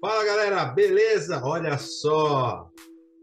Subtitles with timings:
[0.00, 1.40] Fala galera, beleza?
[1.42, 2.68] Olha só,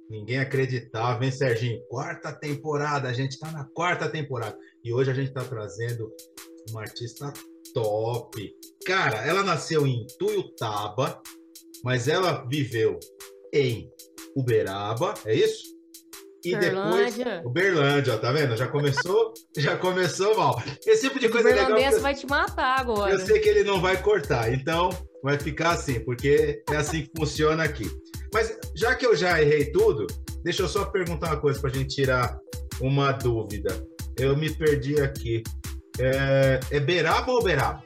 [0.09, 1.79] ninguém acreditava, hein, Serginho?
[1.87, 6.11] Quarta temporada, a gente tá na quarta temporada e hoje a gente tá trazendo
[6.71, 7.31] uma artista
[7.73, 8.51] top.
[8.85, 11.21] Cara, ela nasceu em Tuiutaba,
[11.83, 12.99] mas ela viveu
[13.53, 13.87] em
[14.35, 15.73] Uberaba, é isso?
[16.43, 17.15] E depois
[17.45, 18.57] Uberlândia, tá vendo?
[18.57, 20.61] Já começou, já começou mal.
[20.85, 21.97] Esse tipo de coisa é legal.
[21.97, 23.13] O vai te matar agora.
[23.13, 24.89] Eu sei que ele não vai cortar, então
[25.23, 27.89] vai ficar assim, porque é assim que funciona aqui.
[28.33, 30.05] Mas já que eu já errei tudo,
[30.43, 32.37] deixa eu só perguntar uma coisa para a gente tirar
[32.81, 33.87] uma dúvida.
[34.19, 35.41] Eu me perdi aqui.
[35.99, 37.81] É, é Beraba ou Beraba?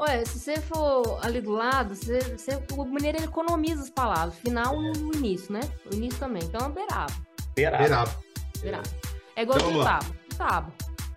[0.00, 4.34] Ué, se você for ali do lado, você, você, o mineiro economiza as palavras.
[4.38, 5.60] Final e o início, né?
[5.90, 6.42] O início também.
[6.42, 7.14] Então é Beraba.
[7.54, 7.82] Beraba.
[7.84, 8.20] Beraba.
[8.60, 8.88] Beraba.
[9.36, 10.72] É igual então, Itaba.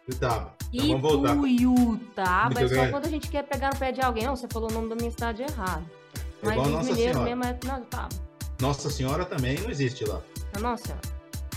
[0.07, 0.56] Itaba.
[0.73, 1.35] Então, voltar.
[1.35, 4.27] Ituiutaba é só quando a gente quer pegar no pé de alguém.
[4.29, 5.85] Oh, você falou o nome da minha cidade errado.
[6.15, 7.35] É Mas igual Nossa mineiro Senhora.
[7.35, 8.09] mesmo é não, Itaba.
[8.59, 10.21] Nossa Senhora também não existe lá.
[10.55, 10.97] É Nossa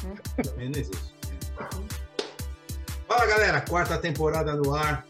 [0.01, 0.23] Senhora.
[0.37, 0.45] Né?
[0.45, 1.15] Também não existe.
[3.07, 5.07] Fala galera, quarta temporada no ar.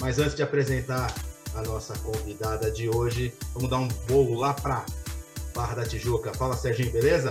[0.00, 1.12] Mas antes de apresentar
[1.54, 4.84] a nossa convidada de hoje, vamos dar um voo lá para
[5.54, 6.32] Barra da Tijuca.
[6.34, 7.30] Fala Serginho, beleza?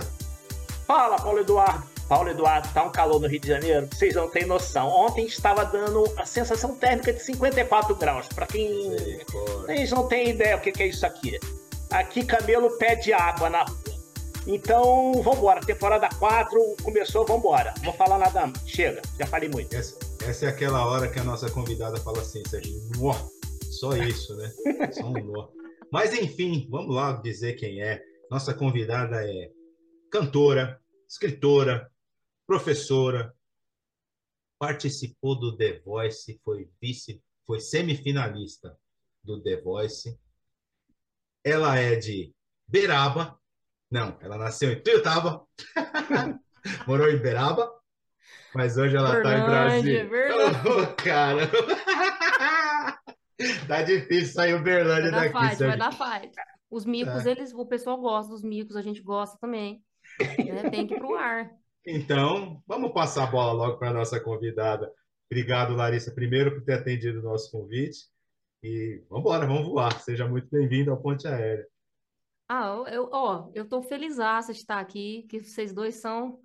[0.86, 1.97] Fala Paulo Eduardo.
[2.08, 4.88] Paulo Eduardo, tá um calor no Rio de Janeiro, vocês não têm noção.
[4.88, 8.26] Ontem estava dando a sensação térmica de 54 graus.
[8.28, 8.96] Para quem
[9.66, 11.38] vocês não têm ideia o que, que é isso aqui.
[11.90, 13.78] Aqui camelo pede água na rua.
[14.46, 15.60] Então, vambora.
[15.60, 17.74] Temporada 4 começou, vambora.
[17.78, 19.74] Não vou falar nada, chega, já falei muito.
[19.76, 22.80] Essa, essa, é aquela hora que a nossa convidada fala assim, Serginho,
[23.70, 24.50] só isso, né?
[24.92, 25.48] Só um nó.
[25.92, 28.00] Mas enfim, vamos lá dizer quem é.
[28.30, 29.50] Nossa convidada é
[30.10, 31.90] cantora, escritora,
[32.48, 33.32] professora,
[34.58, 38.74] participou do The Voice, foi vice, foi semifinalista
[39.22, 40.18] do The Voice.
[41.44, 42.34] Ela é de
[42.66, 43.38] Beraba.
[43.90, 45.46] Não, ela nasceu em Tuiutaba.
[46.88, 47.70] Morou em Beraba.
[48.54, 50.08] Mas hoje ela está em Brasília.
[50.64, 51.48] Oh, cara.
[53.68, 55.48] tá difícil sair Uberlândia vai daqui.
[55.50, 56.34] Fight, vai dar fight.
[56.70, 57.30] Os micos, é.
[57.30, 59.82] eles, o pessoal gosta dos micos, a gente gosta também.
[60.18, 60.70] Né?
[60.70, 61.57] Tem que ir pro ar.
[61.90, 64.92] Então, vamos passar a bola logo para a nossa convidada.
[65.30, 68.00] Obrigado, Larissa, primeiro por ter atendido o nosso convite.
[68.62, 69.98] E vamos embora, vamos voar.
[70.02, 71.66] Seja muito bem-vindo ao Ponte Aérea.
[72.46, 76.38] Ah, eu, ó, eu tô feliz de estar aqui, que vocês dois são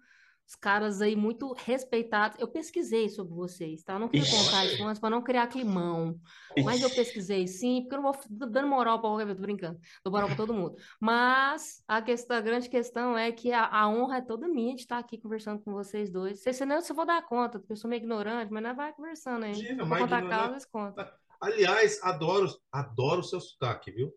[0.48, 2.38] os caras aí muito respeitados.
[2.40, 3.94] Eu pesquisei sobre vocês, tá?
[3.94, 6.20] Eu não queria contar isso antes para não criar climão.
[6.56, 6.66] Ixi.
[6.66, 9.80] Mas eu pesquisei sim, porque eu não vou dando moral para qualquer tô brincando.
[10.04, 10.76] Dou moral para todo mundo.
[11.00, 14.82] Mas a, questão, a grande questão é que a, a, honra é toda minha de
[14.82, 16.42] estar aqui conversando com vocês dois.
[16.42, 18.76] Se, se não, se eu vou dar conta, porque eu sou meio ignorante, mas não
[18.76, 19.76] vai conversando aí.
[19.76, 21.14] Vou contar causas, conta.
[21.42, 24.14] Aliás, adoro, adoro o seu sotaque, viu?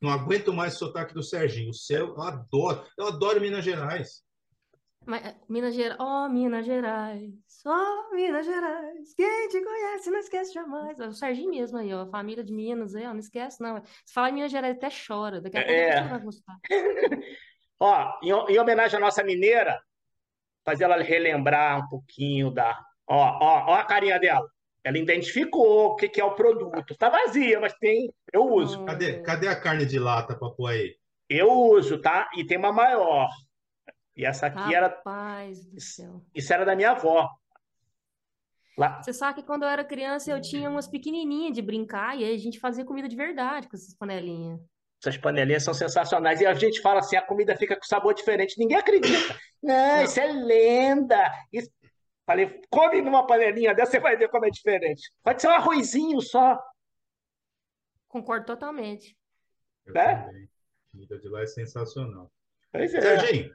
[0.00, 1.70] Não aguento mais o sotaque do Serginho.
[1.70, 2.84] O seu, eu adoro.
[2.98, 4.22] Eu adoro Minas Gerais.
[5.04, 7.32] Mas, eh, Minas Gerais, oh Minas Gerais,
[7.66, 10.98] oh Minas Gerais, quem te conhece não esquece jamais.
[11.00, 13.82] O Serginho mesmo aí, ó, família de Minas aí, ó, não esquece não.
[14.04, 16.08] Se falar em Minas Gerais até chora, daqui a pouco é.
[16.08, 16.56] vai gostar.
[17.80, 19.80] ó, em, em, homenagem à nossa mineira,
[20.64, 24.48] fazer ela relembrar um pouquinho da, ó, ó, ó a carinha dela.
[24.84, 26.96] Ela identificou o que, que é o produto.
[26.96, 28.84] Tá vazia, mas tem, eu uso.
[28.84, 30.96] Cadê, cadê a carne de lata para pôr aí?
[31.28, 32.28] Eu uso, tá?
[32.36, 33.28] E tem uma maior.
[34.16, 35.70] E essa aqui Rapaz era.
[35.70, 36.22] do céu.
[36.34, 37.28] Isso era da minha avó.
[38.76, 39.02] Lá...
[39.02, 42.34] Você sabe que quando eu era criança eu tinha umas pequenininhas de brincar e aí
[42.34, 44.60] a gente fazia comida de verdade com essas panelinhas.
[45.00, 46.40] Essas panelinhas são sensacionais.
[46.40, 48.58] E a gente fala assim: a comida fica com sabor diferente.
[48.58, 49.36] Ninguém acredita.
[49.62, 51.30] Não, isso é lenda.
[51.52, 51.70] Isso...
[52.24, 55.10] Falei, come numa panelinha dessa, você vai ver como é diferente.
[55.24, 56.56] Pode ser um arrozinho só.
[58.06, 59.16] Concordo totalmente.
[59.84, 60.12] Eu né?
[60.12, 62.30] A comida de lá é sensacional.
[62.70, 63.00] Pois é.
[63.00, 63.52] Serginho,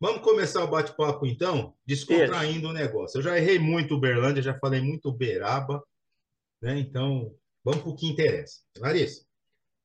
[0.00, 2.68] Vamos começar o bate-papo, então, descontraindo Isso.
[2.68, 3.18] o negócio.
[3.18, 5.84] Eu já errei muito Uberlândia, já falei muito Uberaba,
[6.62, 6.78] né?
[6.78, 8.62] Então, vamos para o que interessa.
[8.78, 9.26] Larissa,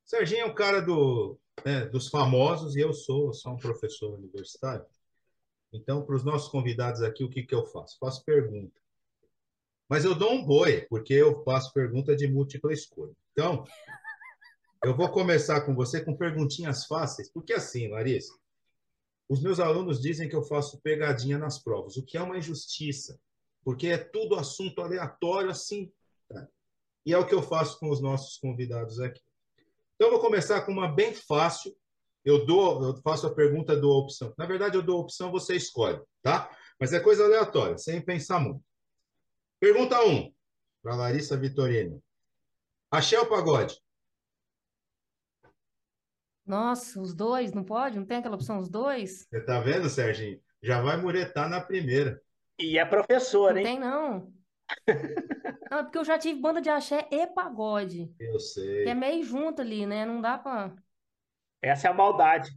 [0.06, 4.86] Serginho é um cara do, né, dos famosos e eu sou só um professor universitário.
[5.74, 7.98] Então, para os nossos convidados aqui, o que, que eu faço?
[8.00, 8.80] Faço pergunta.
[9.90, 13.14] Mas eu dou um boi, porque eu faço pergunta de múltipla escolha.
[13.34, 13.66] Então,
[14.82, 18.34] eu vou começar com você com perguntinhas fáceis, porque assim, Larissa,
[19.28, 23.20] os meus alunos dizem que eu faço pegadinha nas provas, o que é uma injustiça,
[23.64, 25.92] porque é tudo assunto aleatório assim.
[26.30, 26.48] Tá?
[27.06, 29.22] E é o que eu faço com os nossos convidados aqui.
[29.96, 31.76] Então, vou começar com uma bem fácil.
[32.24, 34.34] Eu dou, eu faço a pergunta, dou a opção.
[34.38, 36.50] Na verdade, eu dou a opção, você escolhe, tá?
[36.80, 38.64] Mas é coisa aleatória, sem pensar muito.
[39.60, 40.34] Pergunta 1, um,
[40.82, 42.04] para Larissa Vitorino.
[42.92, 43.80] Ou pagode?
[46.46, 47.98] Nossa, os dois, não pode?
[47.98, 49.28] Não tem aquela opção, os dois?
[49.30, 50.40] Você tá vendo, Serginho?
[50.62, 52.22] Já vai muretar na primeira.
[52.60, 53.64] E é professor, hein?
[53.64, 54.34] Não tem, não.
[55.72, 58.14] não, é porque eu já tive banda de axé e pagode.
[58.20, 58.84] Eu sei.
[58.84, 60.06] Que é meio junto ali, né?
[60.06, 60.74] Não dá pra.
[61.62, 62.52] Essa é a maldade.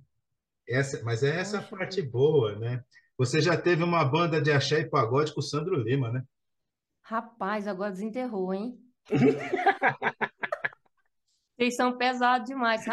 [0.68, 2.84] Essa, mas é essa a parte boa, né?
[3.16, 6.22] Você já teve uma banda de axé e pagode com o Sandro Lima, né?
[7.02, 8.78] Rapaz, agora desenterrou, hein?
[11.56, 12.84] Vocês são pesados demais.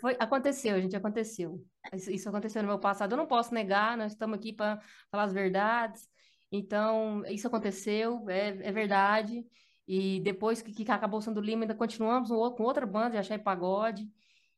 [0.00, 1.64] Foi, aconteceu, gente, aconteceu.
[1.92, 3.12] Isso aconteceu no meu passado.
[3.12, 4.80] Eu não posso negar, nós estamos aqui para
[5.10, 6.08] falar as verdades.
[6.50, 9.44] Então, isso aconteceu, é, é verdade.
[9.86, 13.34] E depois que, que acabou o Sandro Lima, ainda continuamos com outra banda de Axé
[13.34, 14.08] e Pagode.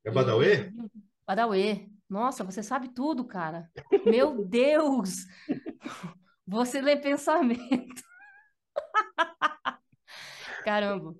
[0.04, 0.68] É Badauê?
[0.68, 0.90] E,
[1.26, 1.88] Badauê.
[2.08, 3.70] Nossa, você sabe tudo, cara.
[4.04, 5.26] Meu Deus!
[6.46, 8.02] Você lê pensamento.
[10.64, 11.16] Caramba.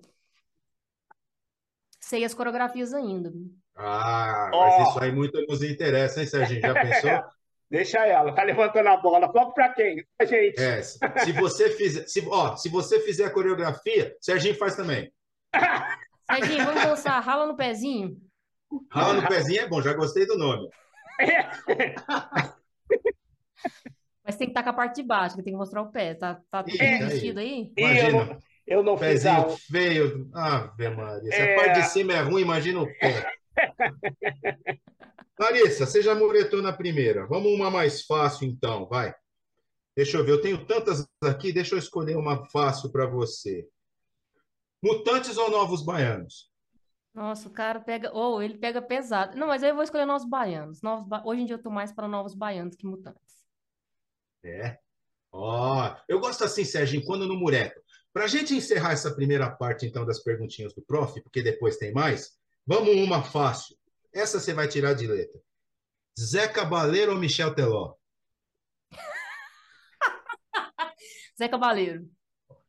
[1.99, 3.33] Sei as coreografias ainda.
[3.77, 4.89] Ah, mas oh.
[4.89, 6.61] isso aí muito nos interessa, hein, Serginho?
[6.61, 7.11] Já pensou?
[7.69, 9.29] Deixa ela, tá levantando a bola.
[9.31, 10.03] Foco pra quem?
[10.17, 10.57] Pra gente.
[10.57, 15.11] É, se você fizer, se, ó, se você fizer a coreografia, Serginho faz também.
[16.31, 17.21] Serginho, vamos dançar.
[17.21, 18.17] Rala no pezinho.
[18.89, 20.69] Rala no pezinho é bom, já gostei do nome.
[24.23, 26.13] Mas tem que estar com a parte de baixo, que tem que mostrar o pé.
[26.13, 27.71] Tá, tá tudo é, vestido aí?
[27.77, 28.39] Imagina.
[28.65, 29.57] Eu não fiz Pezinho a...
[29.57, 30.29] feio.
[30.33, 31.31] Ave Maria.
[31.31, 31.53] Se é...
[31.53, 33.25] a parte de cima é ruim, imagina o pé.
[35.39, 37.25] Larissa, você já muretou na primeira.
[37.27, 39.13] Vamos uma mais fácil, então, vai.
[39.95, 43.67] Deixa eu ver, eu tenho tantas aqui, deixa eu escolher uma fácil para você.
[44.83, 46.51] Mutantes ou Novos Baianos?
[47.13, 48.11] Nossa, o cara pega.
[48.13, 49.35] Ou oh, ele pega pesado.
[49.35, 50.83] Não, mas aí eu vou escolher Novos Baianos.
[50.83, 51.23] Novos ba...
[51.25, 53.43] Hoje em dia eu tô mais para Novos Baianos que Mutantes.
[54.43, 54.77] É.
[55.31, 57.81] Ó, oh, eu gosto assim, Serginho, quando no mureto.
[58.13, 61.91] Para a gente encerrar essa primeira parte, então, das perguntinhas do prof, porque depois tem
[61.91, 63.75] mais, vamos uma fácil.
[64.13, 65.39] Essa você vai tirar de letra.
[66.19, 67.95] Zé Cabaleiro ou Michel Teló?
[71.37, 72.07] Zé Cabaleiro.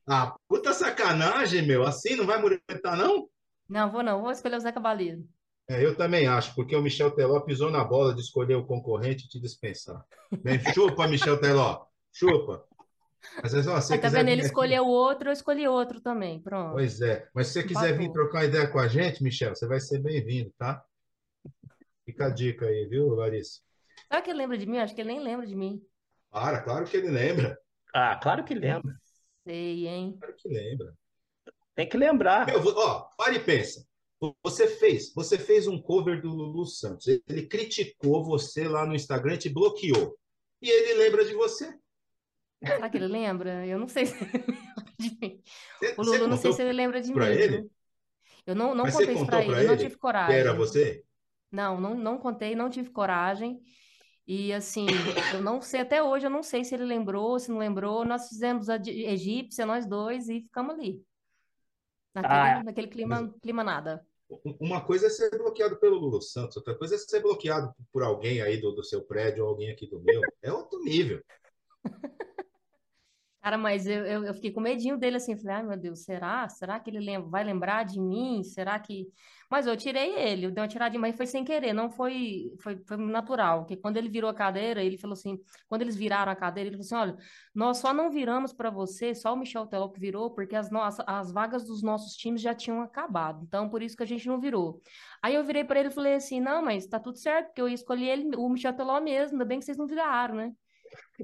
[0.07, 1.85] Ah, puta sacanagem, meu.
[1.85, 3.29] Assim não vai muretar, não?
[3.69, 4.23] Não, vou não.
[4.23, 5.29] Vou escolher o Zé Cabaleiro.
[5.71, 9.27] É, eu também acho, porque o Michel Teló pisou na bola de escolher o concorrente
[9.27, 10.03] e te dispensar.
[10.43, 11.85] Bem, chupa, Michel Teló.
[12.11, 12.65] Chupa.
[13.43, 14.29] Mas é só, se tá vendo?
[14.29, 14.47] Ele aqui...
[14.47, 16.41] escolheu outro, eu escolhi outro também.
[16.41, 16.73] Pronto.
[16.73, 17.29] Pois é.
[17.35, 20.53] Mas se você quiser vir trocar ideia com a gente, Michel, você vai ser bem-vindo,
[20.57, 20.83] tá?
[22.05, 23.61] Fica a dica aí, viu, Larissa?
[24.09, 24.79] Será que ele lembra de mim?
[24.79, 25.83] Acho que ele nem lembra de mim.
[26.31, 27.59] Para, claro que ele lembra.
[27.95, 28.95] Ah, claro que lembra.
[29.45, 30.17] Sei, hein?
[30.19, 30.95] Claro que lembra.
[31.75, 32.47] Tem que lembrar.
[32.47, 33.87] Meu, ó, para e pensa.
[34.43, 37.07] Você fez, você fez um cover do Lulu Santos.
[37.07, 40.19] Ele criticou você lá no Instagram e te bloqueou.
[40.61, 41.73] E ele lembra de você.
[42.65, 43.67] Será que ele lembra?
[43.67, 45.43] Eu não sei se ele lembra de mim.
[45.97, 47.25] o Lulu, não sei se ele lembra de mim.
[47.25, 47.71] Ele?
[48.47, 50.37] Eu não, não contei isso pra ele, ele, eu não tive coragem.
[50.37, 51.05] era você?
[51.53, 53.61] Não, não, não contei, não tive coragem.
[54.27, 54.87] E assim,
[55.33, 58.05] eu não sei, até hoje eu não sei se ele lembrou, se não lembrou.
[58.05, 61.03] Nós fizemos a egípcia, nós dois, e ficamos ali.
[62.15, 63.41] Naquele, ah, naquele clima, mas...
[63.41, 64.05] clima nada.
[64.61, 68.43] Uma coisa é ser bloqueado pelo Lulu Santos, outra coisa é ser bloqueado por alguém
[68.43, 70.21] aí do, do seu prédio ou alguém aqui do meu.
[70.43, 71.23] É outro nível.
[73.41, 76.49] Cara, mas eu, eu, eu, fiquei com medinho dele assim, falei, ai meu Deus, será?
[76.49, 78.43] Será que ele lembra, vai lembrar de mim?
[78.43, 79.07] Será que.
[79.49, 82.77] Mas eu tirei ele, eu dei uma tiradinha, mas foi sem querer, não foi, foi,
[82.85, 83.61] foi natural.
[83.61, 86.77] Porque quando ele virou a cadeira, ele falou assim: quando eles viraram a cadeira, ele
[86.77, 87.25] falou assim: olha,
[87.55, 91.05] nós só não viramos para você, só o Michel Teló que virou, porque as, nossas,
[91.09, 93.45] as vagas dos nossos times já tinham acabado.
[93.47, 94.83] Então, por isso que a gente não virou.
[95.23, 97.69] Aí eu virei para ele e falei assim: não, mas tá tudo certo, porque eu
[97.69, 100.53] escolhi ele, o Michel Teló mesmo, ainda bem que vocês não viraram, né?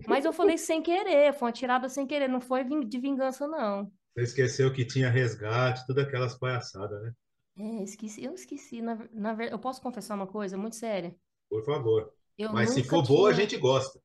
[0.07, 3.91] Mas eu falei sem querer, foi uma tirada sem querer, não foi de vingança, não.
[4.15, 7.13] Você esqueceu que tinha resgate, todas aquelas palhaçadas, né?
[7.57, 8.81] É, esqueci, eu esqueci.
[8.83, 11.15] Na, na verdade, eu posso confessar uma coisa muito séria?
[11.49, 12.13] Por favor.
[12.37, 13.17] Eu Mas se for tinha...
[13.17, 14.01] boa, a gente gosta.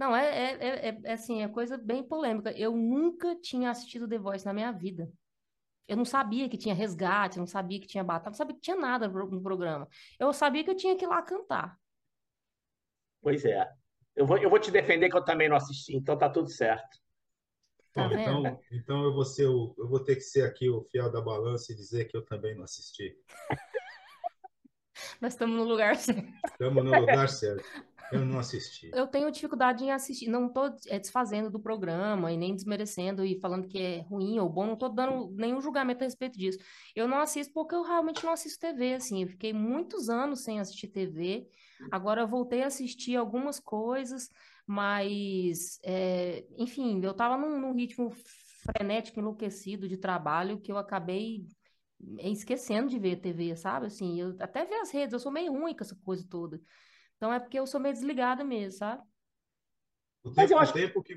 [0.00, 2.50] Não, é, é, é, é, assim, é coisa bem polêmica.
[2.52, 5.10] Eu nunca tinha assistido The Voice na minha vida.
[5.86, 8.76] Eu não sabia que tinha resgate, não sabia que tinha batalha, não sabia que tinha
[8.76, 9.88] nada no programa.
[10.18, 11.78] Eu sabia que eu tinha que ir lá cantar.
[13.22, 13.70] Pois é.
[14.16, 16.98] Eu vou, eu vou te defender que eu também não assisti, então tá tudo certo.
[17.92, 21.10] Tá então, então eu, vou ser o, eu vou ter que ser aqui o fiel
[21.10, 23.16] da balança e dizer que eu também não assisti.
[25.20, 26.26] Nós estamos no lugar certo.
[26.46, 27.64] Estamos no lugar certo.
[28.12, 28.90] Eu não assisti.
[28.94, 30.28] Eu tenho dificuldade em assistir.
[30.28, 34.48] Não estou é, desfazendo do programa e nem desmerecendo e falando que é ruim ou
[34.48, 34.66] bom.
[34.66, 36.58] Não estou dando nenhum julgamento a respeito disso.
[36.94, 38.94] Eu não assisto porque eu realmente não assisto TV.
[38.94, 41.48] Assim, eu fiquei muitos anos sem assistir TV.
[41.90, 44.28] Agora eu voltei a assistir algumas coisas,
[44.66, 48.10] mas, é, enfim, eu estava num, num ritmo
[48.72, 51.46] frenético, enlouquecido de trabalho que eu acabei
[52.18, 53.86] esquecendo de ver TV, sabe?
[53.86, 56.60] Assim, eu até ver as redes, eu sou meio ruim com essa coisa toda.
[57.16, 59.02] Então é porque eu sou meio desligada mesmo, sabe?
[60.22, 60.72] O tempo, Mas eu acho...
[60.72, 61.16] tempo que.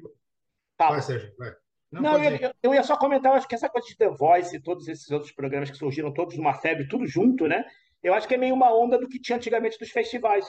[0.78, 0.90] Tá.
[0.90, 1.54] Vai, Sérgio, vai.
[1.92, 4.10] Não, não eu, eu, eu, ia só comentar, eu acho que essa coisa de The
[4.10, 7.66] Voice e todos esses outros programas que surgiram todos numa febre, tudo junto, né?
[8.02, 10.46] Eu acho que é meio uma onda do que tinha antigamente dos festivais.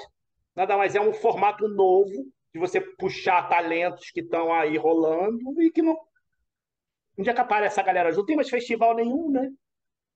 [0.54, 5.70] Nada mais é um formato novo de você puxar talentos que estão aí rolando e
[5.70, 5.96] que não.
[7.18, 8.12] Onde aparece essa galera?
[8.12, 9.50] Não tem mais festival nenhum, né?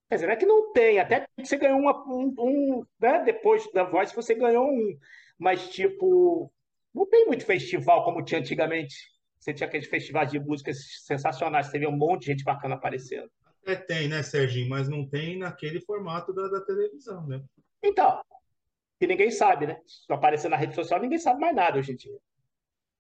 [0.09, 3.23] Quer dizer, não é que não tem, até você ganhou uma, um, um né?
[3.25, 4.99] depois da Voice você ganhou um,
[5.39, 6.53] mas tipo,
[6.95, 8.95] não tem muito festival como tinha antigamente.
[9.39, 13.31] Você tinha aqueles festivais de músicas sensacionais, vê um monte de gente bacana aparecendo.
[13.67, 14.69] É, tem, né, Serginho?
[14.69, 17.43] Mas não tem naquele formato da, da televisão, né?
[17.83, 18.23] Então,
[19.01, 19.81] que ninguém sabe, né?
[19.87, 22.19] Se aparecer na rede social, ninguém sabe mais nada hoje em dia.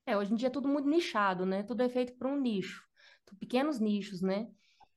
[0.06, 1.62] É, hoje em dia é tudo muito nichado, né?
[1.62, 2.82] Tudo é feito para um nicho.
[3.38, 4.46] Pequenos nichos, né?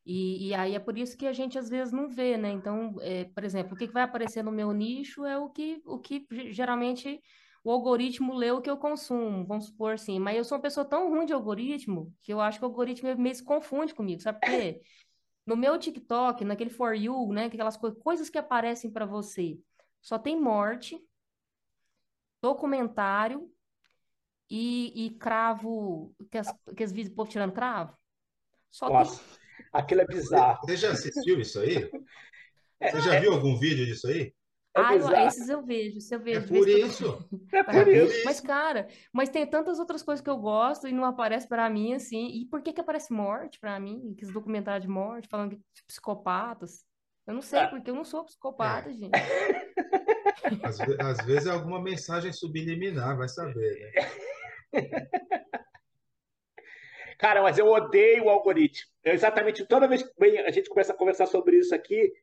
[0.06, 2.50] E, e, aí é por isso que a gente às vezes não vê, né?
[2.50, 5.82] Então, é, por exemplo, o que, que vai aparecer no meu nicho é o que,
[5.86, 7.22] o que geralmente
[7.62, 10.18] o algoritmo lê o que eu consumo, vamos supor assim.
[10.20, 13.14] Mas eu sou uma pessoa tão ruim de algoritmo que eu acho que o algoritmo
[13.18, 14.82] meio se confunde comigo, sabe por quê?
[15.48, 17.46] No meu TikTok, naquele For You, né?
[17.46, 19.58] Aquelas co coisas que aparecem para você,
[20.02, 21.02] só tem morte,
[22.42, 23.50] documentário
[24.50, 27.98] e, e cravo, que as, que as vídeos do povo tirando cravo.
[28.70, 29.66] Só Nossa, tem...
[29.72, 30.60] aquilo é bizarro.
[30.66, 31.90] Você já assistiu isso aí?
[32.80, 33.22] É, Você já é...
[33.22, 34.36] viu algum vídeo disso aí?
[34.78, 36.40] É ah, eu, esses eu vejo, eu vejo.
[36.54, 37.30] É por isso.
[37.52, 38.26] É por isso.
[38.26, 41.94] Mas, cara, mas tem tantas outras coisas que eu gosto e não aparece para mim,
[41.94, 42.28] assim.
[42.28, 44.14] E por que que aparece morte para mim?
[44.16, 46.86] Que documentários de morte, falando de psicopatas.
[47.26, 47.68] Eu não sei, é.
[47.68, 48.94] porque eu não sou psicopata, é.
[48.94, 49.12] gente.
[50.64, 53.92] Às, às, vezes é alguma mensagem subliminar, vai saber,
[54.74, 54.82] né?
[57.18, 58.90] Cara, mas eu odeio o algoritmo.
[59.04, 62.14] Eu exatamente toda vez que a gente começa a conversar sobre isso aqui,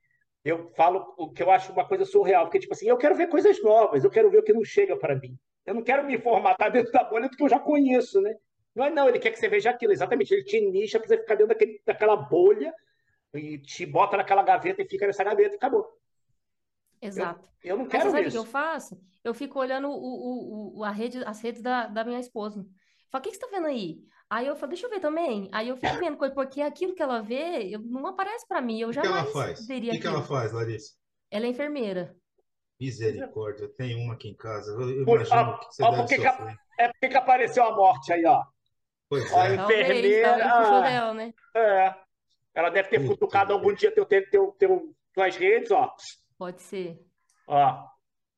[0.45, 3.29] eu falo o que eu acho uma coisa surreal, porque, tipo assim, eu quero ver
[3.29, 5.39] coisas novas, eu quero ver o que não chega para mim.
[5.65, 8.37] Eu não quero me formatar dentro da bolha do que eu já conheço, né?
[8.75, 10.35] Não é não, ele quer que você veja aquilo, exatamente.
[10.35, 12.75] Ele te nicha para você ficar dentro daquele, daquela bolha
[13.33, 15.89] e te bota naquela gaveta e fica nessa gaveta e acabou.
[17.01, 17.49] Exato.
[17.63, 19.01] Eu, eu não quero Mas sabe o que eu faço?
[19.23, 22.67] Eu fico olhando o, o, o, a rede, as redes da, da minha esposa.
[23.11, 24.03] Fala, o que, que você está vendo aí?
[24.35, 25.49] Aí eu falo, deixa eu ver também.
[25.53, 28.81] Aí eu fico vendo coisa, porque aquilo que ela vê eu, não aparece para mim.
[28.81, 29.61] Eu já O que ela faz?
[29.61, 30.93] O que, que ela faz, Larissa?
[31.31, 32.17] Ela é enfermeira.
[32.81, 34.73] Misericórdia, tem uma aqui em casa.
[34.73, 36.57] Eu, eu imagino ó, que você ó, deve porque sofrer.
[36.57, 38.43] Que, é porque que apareceu a morte aí, ó.
[39.09, 39.47] Pois ó, é.
[39.47, 40.38] A enfermeira.
[40.38, 41.35] Talvez, dela, né?
[41.55, 41.95] É.
[42.57, 45.95] Ela deve ter Puta cutucado algum dia teu, teu, teu, teu, tuas redes, ó.
[46.37, 47.00] Pode ser.
[47.47, 47.87] Ó,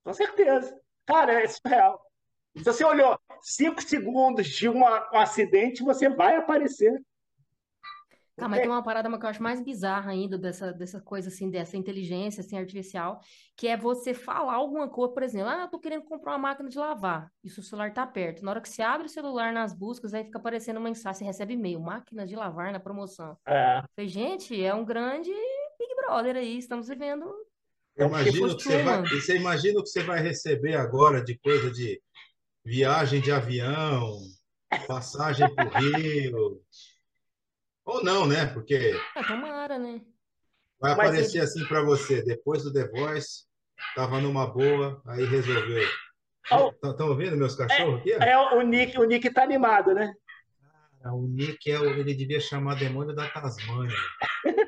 [0.04, 0.78] com certeza.
[1.06, 2.05] Cara, é surreal.
[2.56, 7.00] Se você olhou cinco segundos de uma, um acidente, você vai aparecer.
[8.36, 11.50] Tá, mas tem uma parada que eu acho mais bizarra ainda dessa, dessa coisa assim,
[11.50, 13.18] dessa inteligência assim, artificial,
[13.56, 16.68] que é você falar alguma coisa, por exemplo, ah, eu tô querendo comprar uma máquina
[16.68, 18.44] de lavar, e o seu celular tá perto.
[18.44, 21.24] Na hora que você abre o celular nas buscas, aí fica aparecendo uma mensagem, você
[21.24, 23.38] recebe e-mail, máquina de lavar na promoção.
[23.46, 23.82] É.
[23.96, 25.30] Falei, gente, é um grande
[25.78, 27.34] Big Brother aí, estamos vivendo.
[27.96, 31.70] Eu imagino que você, vai, você imagina o que você vai receber agora de coisa
[31.70, 31.98] de
[32.66, 34.18] viagem de avião,
[34.88, 36.60] passagem para o Rio.
[37.84, 38.46] Ou não, né?
[38.46, 38.98] Porque.
[39.14, 40.00] É, tomara, né?
[40.80, 41.44] Vai Mas aparecer ele...
[41.44, 42.22] assim para você.
[42.22, 43.44] Depois do The Voice,
[43.94, 45.88] tava numa boa, aí resolveu.
[46.42, 48.12] Estão oh, ouvindo meus cachorros aqui?
[48.12, 50.12] É, o Nick, o Nick tá animado, né?
[51.00, 53.96] Cara, o Nick é o, ele devia chamar demônio da Tasmânia.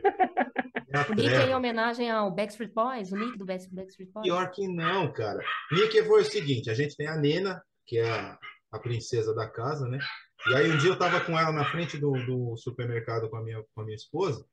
[0.90, 4.22] É o Nick é em homenagem ao Backstreet Boys, o Nick do Backstreet Boys.
[4.22, 5.38] Pior que não, cara.
[5.70, 8.38] Nick foi o seguinte: a gente tem a Nena, que é a,
[8.70, 9.98] a princesa da casa, né?
[10.46, 13.42] E aí um dia eu estava com ela na frente do, do, supermercado com a,
[13.42, 14.46] minha, com a minha esposa,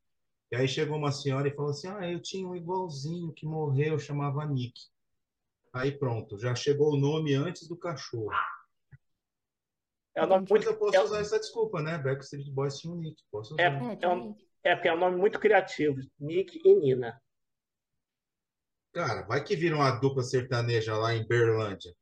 [0.51, 3.99] e aí chegou uma senhora e falou assim, ah, eu tinha um igualzinho que morreu,
[3.99, 4.73] chamava Nick.
[5.73, 8.31] Aí pronto, já chegou o nome antes do cachorro.
[10.15, 10.65] É um nome muito...
[10.65, 11.97] eu posso é usar essa desculpa, né?
[11.97, 13.61] Backstreet Boys tinha um Nick, posso usar.
[13.61, 17.21] É, é, um, é porque é um nome muito criativo, Nick e Nina.
[18.93, 21.93] Cara, vai que vira uma dupla sertaneja lá em Berlândia.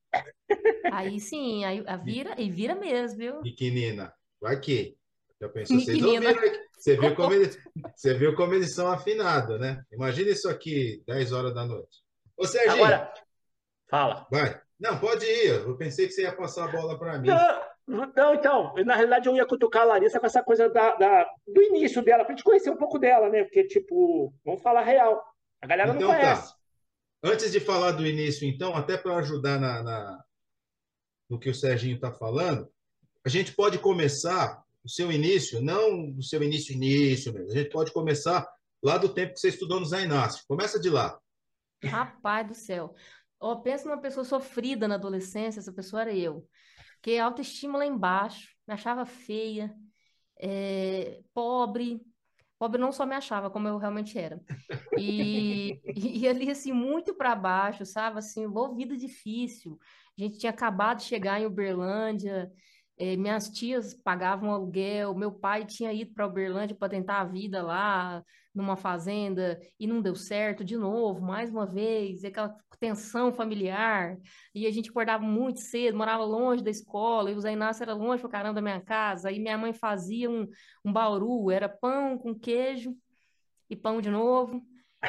[0.92, 3.42] Aí sim, aí a vira e vira mesmo, viu?
[3.42, 4.98] Pequenina, vai que.
[5.42, 6.42] Já pensou, vocês ouviram,
[6.78, 7.60] você viu, como eles,
[7.96, 9.84] você viu como eles são afinados, né?
[9.92, 12.04] Imagina isso aqui 10 horas da noite.
[12.38, 12.86] Ô, Serginho.
[12.86, 13.14] Agora,
[13.90, 14.28] fala.
[14.32, 14.62] Vai.
[14.80, 15.48] Não, pode ir.
[15.48, 17.28] Eu pensei que você ia passar a bola para mim.
[17.28, 17.62] Não,
[18.16, 21.62] não, então, na realidade eu ia cutucar a Larissa com essa coisa da, da do
[21.62, 23.44] início dela, pra gente conhecer um pouco dela, né?
[23.44, 25.22] Porque, tipo, vamos falar real.
[25.62, 26.20] A galera então, não tá.
[26.20, 26.52] conhece.
[26.54, 26.63] Tá.
[27.24, 30.24] Antes de falar do início, então, até para ajudar na, na,
[31.30, 32.70] no que o Serginho está falando,
[33.26, 37.70] a gente pode começar o seu início, não o seu início início mesmo, a gente
[37.70, 38.46] pode começar
[38.84, 40.44] lá do tempo que você estudou no Zé Inácio.
[40.46, 41.18] Começa de lá.
[41.82, 42.94] Rapaz do céu.
[43.40, 46.46] Oh, pensa numa pessoa sofrida na adolescência, essa pessoa era eu.
[47.02, 49.74] Que autoestima lá embaixo, me achava feia,
[50.40, 52.02] é, pobre.
[52.64, 54.42] Pobre não só me achava, como eu realmente era.
[54.98, 58.20] E, e ali, assim, muito para baixo, sabe?
[58.20, 59.78] Assim, boa vida difícil.
[60.18, 62.50] A gente tinha acabado de chegar em Uberlândia,
[62.98, 67.62] é, minhas tias pagavam aluguel, meu pai tinha ido para Uberlândia para tentar a vida
[67.64, 68.24] lá
[68.54, 74.18] numa fazenda e não deu certo de novo, mais uma vez, aquela tensão familiar.
[74.54, 77.94] E a gente acordava muito cedo, morava longe da escola, e o Zé Inácio era
[77.94, 79.30] longe para caramba da minha casa.
[79.30, 80.48] Aí minha mãe fazia um,
[80.86, 82.96] um bauru, era pão com queijo
[83.70, 84.62] e pão de novo.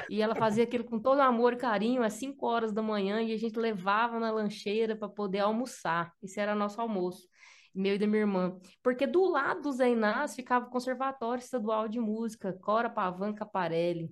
[0.09, 3.33] E ela fazia aquilo com todo amor e carinho às 5 horas da manhã e
[3.33, 6.13] a gente levava na lancheira para poder almoçar.
[6.23, 7.29] Esse era nosso almoço
[7.75, 8.59] meu e da minha irmã.
[8.83, 14.11] Porque do lado do Zé Inácio ficava o Conservatório Estadual de Música, Cora Pavan Caparelli.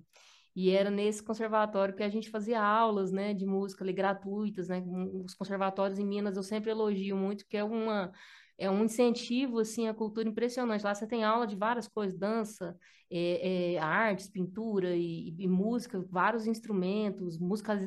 [0.55, 4.83] E era nesse conservatório que a gente fazia aulas, né, de música ali, gratuitas, né?
[5.25, 8.11] Os conservatórios em Minas eu sempre elogio muito, que é uma
[8.55, 10.83] é um incentivo assim à cultura impressionante.
[10.83, 12.77] Lá você tem aula de várias coisas, dança,
[13.09, 17.37] é, é, artes, pintura e, e, música, vários instrumentos,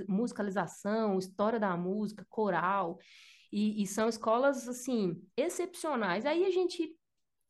[0.09, 2.99] musicalização, história da música, coral.
[3.57, 6.27] E, e são escolas, assim, excepcionais.
[6.27, 6.95] Aí a gente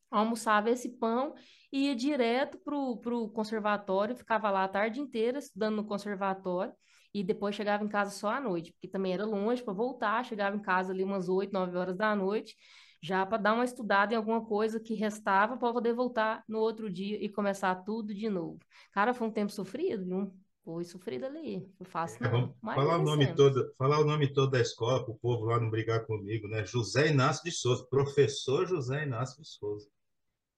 [0.09, 1.33] almoçava esse pão
[1.71, 6.73] e ia direto para o conservatório, ficava lá a tarde inteira estudando no conservatório
[7.13, 10.55] e depois chegava em casa só à noite, porque também era longe para voltar, chegava
[10.55, 12.55] em casa ali umas 8, 9 horas da noite,
[13.01, 16.89] já para dar uma estudada em alguma coisa que restava para poder voltar no outro
[16.89, 18.59] dia e começar tudo de novo.
[18.93, 20.33] Cara, foi um tempo sofrido, viu?
[20.67, 21.65] Foi sofrido ali.
[21.77, 22.53] Foi fácil, não.
[22.69, 25.61] É, falar, o nome todo, falar o nome todo da escola para o povo lá
[25.61, 26.65] não brigar comigo, né?
[26.65, 29.89] José Inácio de Souza, professor José Inácio de Souza.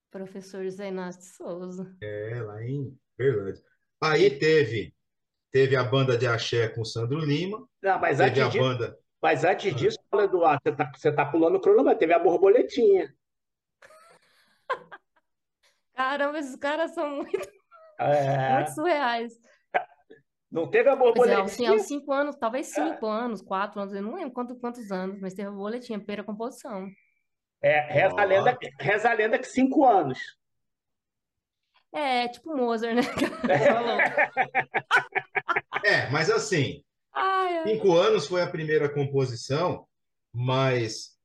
[0.10, 1.96] Professor José Inácio de Souza.
[2.01, 3.63] É, lá em Berlândia.
[4.01, 4.96] Aí teve,
[5.51, 7.63] teve a banda de axé com o Sandro Lima.
[7.80, 9.00] Não, mas teve antes a disso, banda...
[9.22, 9.75] Mas antes ah.
[9.75, 13.14] disso, Eduardo, você tá, você tá pulando o cronômetro, teve a borboletinha.
[15.94, 17.48] Caramba, esses caras são muito,
[18.00, 18.55] é...
[18.55, 19.40] muito surreais.
[20.51, 21.44] Não teve a borboletinha?
[21.44, 22.74] Pois é, assim, aos cinco anos, talvez é.
[22.74, 23.09] cinco é.
[23.09, 26.90] anos, quatro anos, eu não lembro quantos, quantos anos, mas teve a borboletinha, primeira composição.
[27.62, 28.20] É, reza, oh.
[28.20, 30.20] a lenda, reza a lenda que cinco anos.
[31.92, 33.01] É, tipo Mozart, né?
[35.83, 37.68] é, mas assim, ai, ai.
[37.68, 39.88] cinco anos foi a primeira composição,
[40.31, 41.18] mas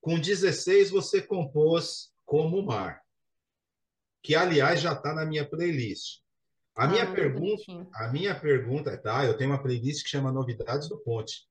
[0.00, 3.02] com 16 você compôs Como o Mar,
[4.22, 6.20] que aliás já está na minha playlist.
[6.78, 9.24] A minha ah, pergunta, a minha pergunta, tá?
[9.24, 11.44] Eu tenho uma playlist que chama Novidades do Ponte.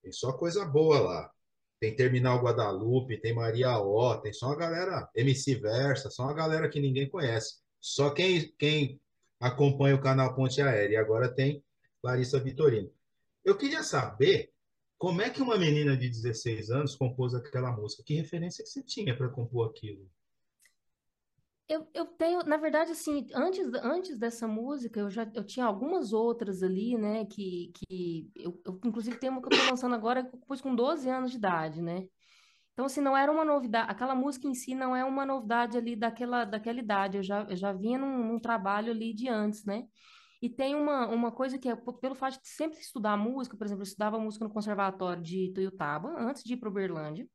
[0.00, 1.32] Tem só coisa boa lá.
[1.80, 6.68] Tem Terminal Guadalupe, tem Maria O, tem só uma galera, MC Versa, só uma galera
[6.68, 7.56] que ninguém conhece.
[7.80, 9.00] Só quem, quem
[9.40, 10.94] acompanha o canal Ponte Aérea.
[10.94, 11.64] E agora tem
[12.00, 12.88] Larissa Vitorino.
[13.44, 14.52] Eu queria saber
[14.96, 18.04] como é que uma menina de 16 anos compôs aquela música.
[18.06, 20.08] Que referência que você tinha para compor aquilo?
[21.72, 26.12] Eu, eu tenho, na verdade, assim, antes, antes dessa música, eu já eu tinha algumas
[26.12, 30.22] outras ali, né, que, que eu, eu inclusive tem uma que eu tô lançando agora
[30.46, 32.04] pus com 12 anos de idade, né?
[32.74, 35.96] Então, assim, não era uma novidade, aquela música em si não é uma novidade ali
[35.96, 39.84] daquela, daquela idade, eu já, eu já vinha num, num trabalho ali de antes, né?
[40.42, 43.82] E tem uma, uma coisa que é, pelo fato de sempre estudar música, por exemplo,
[43.82, 47.26] eu estudava música no Conservatório de Tuiutaba, antes de ir para Uberlândia,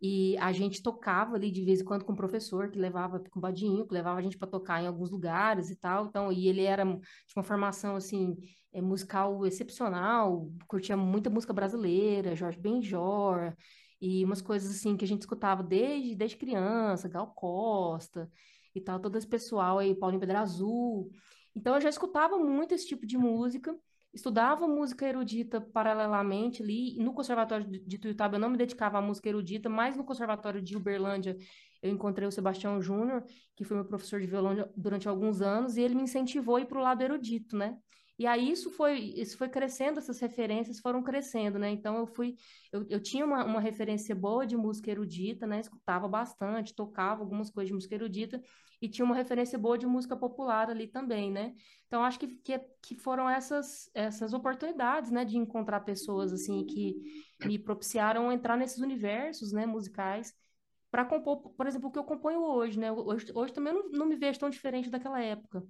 [0.00, 3.38] e a gente tocava ali de vez em quando com o professor que levava com
[3.38, 6.06] o Badinho, que levava a gente para tocar em alguns lugares e tal.
[6.06, 8.36] Então, e ele era de uma formação assim
[8.72, 13.54] é, musical excepcional, curtia muita música brasileira, Jorge Benjor
[14.00, 18.30] e umas coisas assim que a gente escutava desde desde criança, Gal Costa
[18.74, 21.10] e tal, todo esse pessoal aí, Paulinho Pedra Azul.
[21.54, 23.76] Então eu já escutava muito esse tipo de música
[24.12, 26.96] estudava música erudita paralelamente ali.
[26.98, 30.76] No Conservatório de Tuiutaba eu não me dedicava à música erudita, mas no Conservatório de
[30.76, 31.36] Uberlândia
[31.82, 35.82] eu encontrei o Sebastião Júnior, que foi meu professor de violão durante alguns anos, e
[35.82, 37.76] ele me incentivou a ir para o lado erudito, né?
[38.18, 41.70] E aí isso foi, isso foi crescendo, essas referências foram crescendo, né?
[41.70, 42.34] Então eu fui,
[42.72, 45.60] eu, eu tinha uma, uma referência boa de música erudita, né?
[45.60, 48.42] Escutava bastante, tocava algumas coisas de música erudita,
[48.80, 51.54] e tinha uma referência boa de música popular ali também, né?
[51.86, 56.96] Então acho que, que, que foram essas, essas oportunidades, né, de encontrar pessoas assim que
[57.44, 60.32] me propiciaram entrar nesses universos, né, musicais
[60.90, 62.90] para compor, por exemplo, o que eu componho hoje, né?
[62.90, 65.62] Hoje, hoje também não, não me vejo tão diferente daquela época.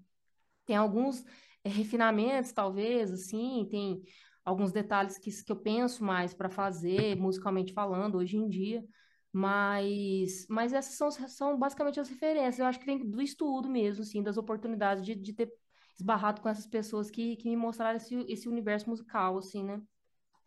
[0.64, 1.25] Tem alguns
[1.64, 4.03] é, refinamentos, talvez, assim, tem
[4.44, 8.85] alguns detalhes que, que eu penso mais para fazer, musicalmente falando, hoje em dia,
[9.33, 12.59] Mas, mas essas são, são basicamente as referências.
[12.59, 15.53] Eu acho que vem do estudo mesmo, assim, das oportunidades de, de ter
[15.95, 19.83] esbarrado com essas pessoas que, que me mostraram esse, esse universo musical, assim, né?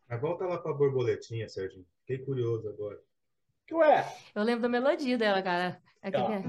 [0.09, 1.85] Mas volta lá pra borboletinha, Serginho.
[1.99, 2.99] Fiquei curioso agora.
[3.67, 4.05] Que ué?
[4.35, 5.81] Eu lembro da melodia dela, cara.
[6.01, 6.43] É que, é.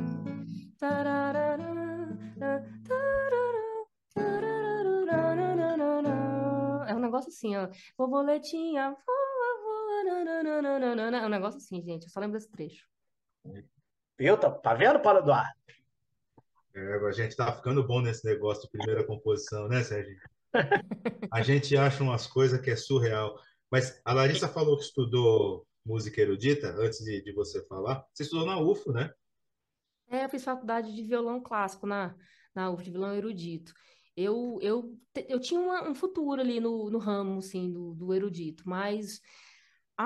[6.89, 7.69] É um negócio assim, ó.
[7.97, 8.97] Borboletinha,
[10.31, 12.05] é um negócio assim, gente.
[12.05, 12.87] Eu só lembro desse trecho.
[14.19, 14.37] Viu?
[14.37, 15.51] Tá, tá vendo, Paulo Eduardo?
[16.75, 20.17] É, a gente tá ficando bom nesse negócio de primeira composição, né, Sérgio?
[21.31, 23.39] A gente acha umas coisas que é surreal.
[23.71, 28.05] Mas a Larissa falou que estudou música erudita, antes de, de você falar.
[28.13, 29.11] Você estudou na UFO, né?
[30.09, 32.15] É, eu fiz faculdade de violão clássico na,
[32.55, 33.73] na UFO, de violão erudito.
[34.15, 34.95] Eu, eu,
[35.27, 39.21] eu tinha uma, um futuro ali no, no ramo, assim, do, do erudito, mas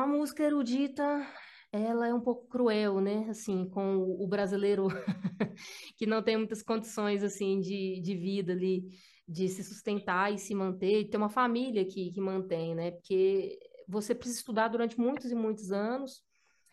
[0.02, 1.26] a música erudita,
[1.72, 3.26] ela é um pouco cruel, né?
[3.30, 4.88] Assim, com o brasileiro
[5.96, 8.84] que não tem muitas condições, assim, de, de vida ali,
[9.26, 12.90] de se sustentar e se manter, e ter uma família que, que mantém, né?
[12.90, 16.22] Porque você precisa estudar durante muitos e muitos anos,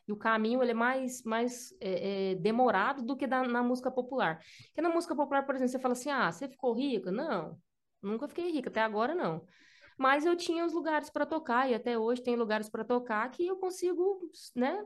[0.06, 3.90] e o caminho ele é mais, mais é, é, demorado do que da, na música
[3.90, 4.40] popular.
[4.68, 7.10] Porque na música popular, por exemplo, você fala assim, ah, você ficou rica?
[7.10, 7.58] Não,
[8.02, 9.46] nunca fiquei rica, até agora não.
[9.98, 13.46] Mas eu tinha os lugares para tocar, e até hoje tem lugares para tocar que
[13.46, 14.20] eu consigo,
[14.56, 14.86] né,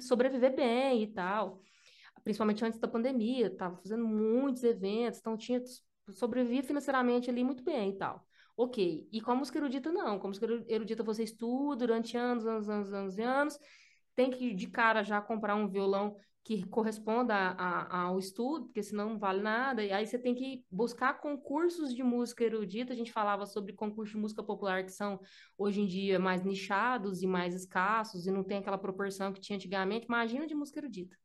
[0.00, 1.60] sobreviver bem e tal.
[2.24, 5.60] Principalmente antes da pandemia, estava fazendo muitos eventos, então tinha
[6.10, 8.26] sobrevivia financeiramente ali muito bem e tal.
[8.56, 9.06] Ok.
[9.12, 10.18] E com a música erudita, não.
[10.18, 13.58] Com a música erudita você estuda durante anos, anos, anos, anos e anos.
[14.14, 18.80] Tem que, de cara, já comprar um violão que corresponda a, a, ao estudo, porque
[18.80, 19.82] senão não vale nada.
[19.82, 22.92] E aí você tem que buscar concursos de música erudita.
[22.92, 25.18] A gente falava sobre concursos de música popular que são
[25.58, 29.56] hoje em dia mais nichados e mais escassos e não tem aquela proporção que tinha
[29.56, 30.06] antigamente.
[30.06, 31.16] Imagina de música erudita.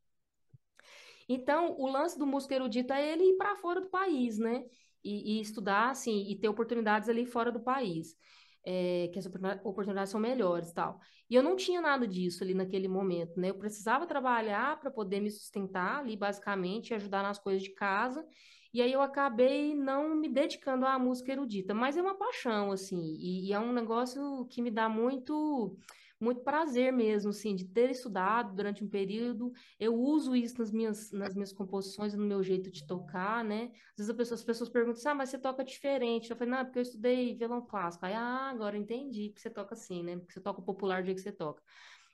[1.30, 4.66] Então, o lance do música erudita é ele ir para fora do país, né?
[5.04, 8.18] E, e, estudar, assim, e ter oportunidades ali fora do país
[8.64, 9.26] é, que as
[9.64, 11.00] oportunidades são melhores tal.
[11.30, 13.50] E eu não tinha nada disso ali naquele momento, né?
[13.50, 18.26] Eu precisava trabalhar para poder me sustentar ali, basicamente, ajudar nas coisas de casa.
[18.74, 23.16] E aí eu acabei não me dedicando à música erudita, mas é uma paixão, assim,
[23.20, 25.78] e, e é um negócio que me dá muito
[26.22, 29.52] muito prazer mesmo, assim, de ter estudado durante um período.
[29.80, 33.72] Eu uso isso nas minhas, nas minhas composições, no meu jeito de tocar, né?
[33.98, 36.30] Às vezes pessoa, as pessoas perguntam assim, ah, mas você toca diferente.
[36.30, 38.06] Eu falei, não, é porque eu estudei violão clássico.
[38.06, 40.18] Aí, ah, agora entendi porque você toca assim, né?
[40.18, 41.64] Porque você toca o popular do jeito que você toca.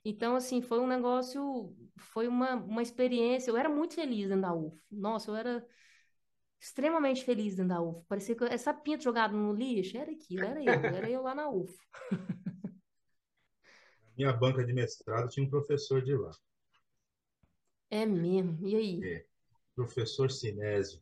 [0.05, 3.51] Então, assim, foi um negócio, foi uma, uma experiência.
[3.51, 4.77] Eu era muito feliz dentro da UF.
[4.89, 5.65] Nossa, eu era
[6.59, 8.05] extremamente feliz dentro da UF.
[8.07, 11.49] Parecia que essa pinta jogada no lixo era aquilo, era eu, era eu lá na
[11.49, 11.73] UF.
[14.17, 16.31] minha banca de mestrado tinha um professor de lá.
[17.89, 18.67] É mesmo?
[18.67, 19.03] E aí?
[19.03, 19.25] É,
[19.75, 21.01] professor Sinésio.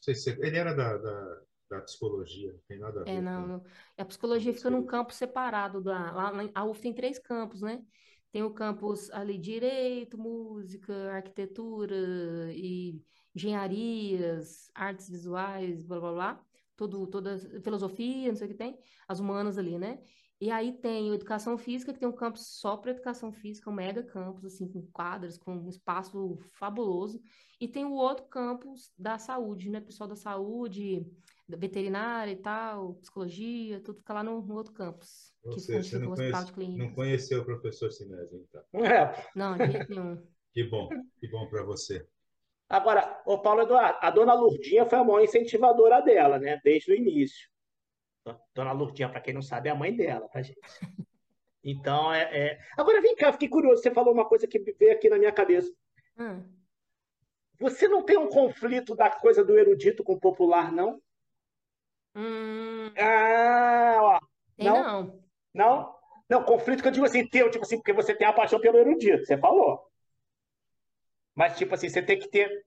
[0.00, 3.18] Se ele era da, da, da, psicologia, não tem nada a é, ver.
[3.18, 3.64] É, não.
[3.96, 5.80] A psicologia fica num campo separado.
[5.80, 7.82] Da, lá, a UF tem três campos, né?
[8.30, 11.94] Tem o campus ali direito, música, arquitetura
[12.52, 13.00] e
[13.34, 16.44] engenharias, artes visuais, blá blá blá.
[16.76, 20.02] Todo, toda filosofia, não sei o que tem, as humanas ali, né?
[20.42, 24.02] E aí tem educação física, que tem um campus só para educação física, um mega
[24.02, 27.22] campus, assim, com quadras, com um espaço fabuloso.
[27.60, 29.80] E tem o outro campus da saúde, né?
[29.80, 31.06] Pessoal da saúde,
[31.48, 35.32] veterinária e tal, psicologia, tudo fica lá no, no outro campus.
[35.44, 38.84] Ou que seja, você não, conhece, não conheceu o professor Sinésio, então.
[38.84, 39.14] É.
[39.36, 40.16] Não, de jeito nenhum.
[40.52, 40.88] que bom,
[41.20, 42.04] que bom para você.
[42.68, 46.60] Agora, o Paulo Eduardo, a dona Lurdinha foi a maior incentivadora dela, né?
[46.64, 47.51] Desde o início.
[48.54, 50.60] Dona Lourdinha, para quem não sabe, é a mãe dela, tá, gente?
[51.64, 53.82] Então, é, é, Agora, vem cá, fiquei curioso.
[53.82, 55.72] Você falou uma coisa que veio aqui na minha cabeça.
[56.18, 56.42] Hum.
[57.60, 61.00] Você não tem um conflito da coisa do erudito com o popular, não?
[62.16, 62.92] Hum.
[62.98, 64.20] Ah, ó.
[64.56, 64.82] Tem não?
[64.82, 65.22] Não.
[65.54, 66.02] Não?
[66.28, 68.78] Não, conflito que eu digo assim, teu, tipo assim, porque você tem a paixão pelo
[68.78, 69.86] erudito, você falou.
[71.34, 72.64] Mas, tipo assim, você tem que ter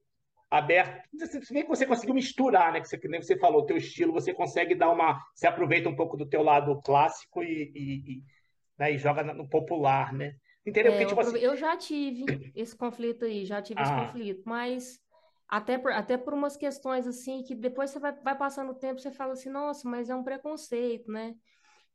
[0.58, 1.08] aberto.
[1.18, 2.82] Você vê que você conseguiu misturar, né?
[2.82, 5.20] Que, você, que nem você falou, o teu estilo, você consegue dar uma.
[5.34, 8.24] Você aproveita um pouco do teu lado clássico e, e, e,
[8.78, 8.94] né?
[8.94, 10.36] e joga no popular, né?
[10.66, 10.94] Entendeu?
[10.94, 11.38] É, Porque, tipo eu, assim...
[11.40, 13.84] eu já tive esse conflito aí, já tive ah.
[13.84, 15.00] esse conflito, mas
[15.48, 19.00] até por, até por umas questões assim que depois você vai, vai passando o tempo,
[19.00, 21.36] você fala assim, nossa, mas é um preconceito, né?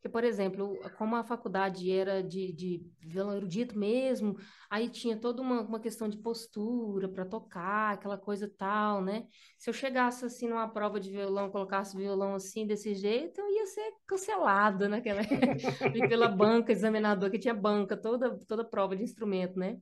[0.00, 4.34] Porque, por exemplo, como a faculdade era de, de violão erudito mesmo,
[4.70, 9.26] aí tinha toda uma, uma questão de postura para tocar, aquela coisa tal, né?
[9.58, 13.66] Se eu chegasse assim numa prova de violão, colocasse violão assim, desse jeito, eu ia
[13.66, 15.20] ser cancelada naquela
[16.08, 19.76] pela banca examinador, que tinha banca, toda, toda prova de instrumento, né?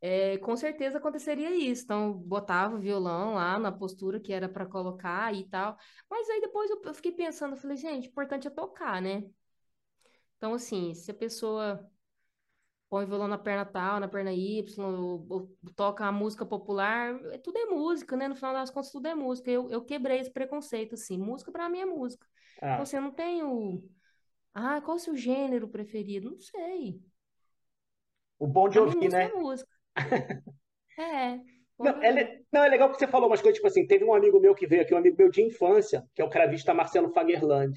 [0.00, 1.84] É, com certeza aconteceria isso.
[1.84, 5.76] Então, botava o violão lá na postura que era para colocar e tal.
[6.10, 9.24] Mas aí depois eu, eu fiquei pensando, falei, gente, o importante é tocar, né?
[10.36, 11.86] Então, assim, se a pessoa
[12.88, 17.14] põe o violão na perna tal, na perna Y, ou, ou, toca a música popular,
[17.26, 18.26] é, tudo é música, né?
[18.26, 19.50] No final das contas, tudo é música.
[19.50, 21.18] Eu, eu quebrei esse preconceito, assim.
[21.18, 22.26] Música para mim é música.
[22.60, 22.82] Ah.
[22.92, 23.84] Eu não tenho.
[24.52, 26.30] Ah, qual é o seu gênero preferido?
[26.30, 27.00] Não sei.
[28.38, 29.26] O bom de ouvir, mim, né?
[29.26, 29.79] É música.
[30.98, 31.38] É.
[31.78, 34.38] Não é, não, é legal que você falou umas coisas, tipo assim, teve um amigo
[34.38, 37.74] meu que veio aqui, um amigo meu de infância, que é o cravista Marcelo Fagerland.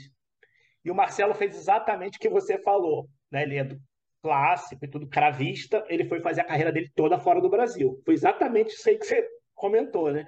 [0.84, 3.44] E o Marcelo fez exatamente o que você falou, né?
[3.44, 3.80] Ele é do
[4.22, 8.02] clássico e tudo, cravista, ele foi fazer a carreira dele toda fora do Brasil.
[8.04, 10.26] Foi exatamente isso aí que você comentou, né?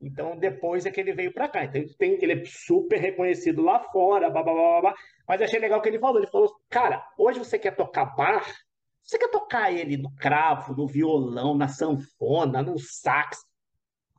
[0.00, 1.64] Então, depois é que ele veio para cá.
[1.64, 4.94] Então, ele, tem, ele é super reconhecido lá fora, blá, blá, blá, blá.
[5.26, 6.18] Mas achei legal o que ele falou.
[6.18, 8.44] Ele falou, cara, hoje você quer tocar bar,
[9.06, 13.38] você quer tocar ele no cravo, no violão, na sanfona, no sax.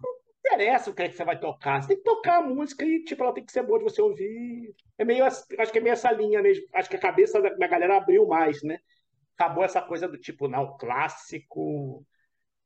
[0.02, 1.82] Não interessa o que, é que você vai tocar.
[1.82, 4.02] Você tem que tocar a música e, tipo, ela tem que ser boa de você
[4.02, 4.73] ouvir.
[4.97, 6.65] É meio, acho que é meio essa linha mesmo.
[6.73, 8.80] Acho que a cabeça da galera abriu mais, né?
[9.38, 12.06] Acabou essa coisa do tipo, não, clássico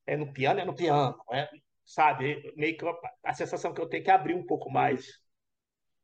[0.06, 1.50] é no piano, é no piano, é,
[1.84, 2.54] sabe?
[2.56, 2.86] Meio que
[3.24, 5.20] a sensação que eu tenho é que abrir um pouco mais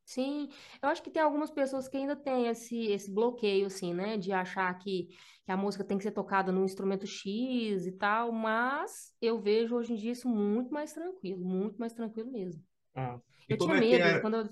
[0.08, 0.48] Sim,
[0.82, 4.16] eu acho que tem algumas pessoas que ainda têm esse, esse bloqueio, assim, né?
[4.16, 5.10] De achar que,
[5.44, 9.76] que a música tem que ser tocada num instrumento X e tal, mas eu vejo
[9.76, 12.64] hoje em dia isso muito mais tranquilo, muito mais tranquilo mesmo.
[12.96, 13.20] Ah.
[13.50, 14.20] Eu tinha é medo é...
[14.22, 14.50] quando eu...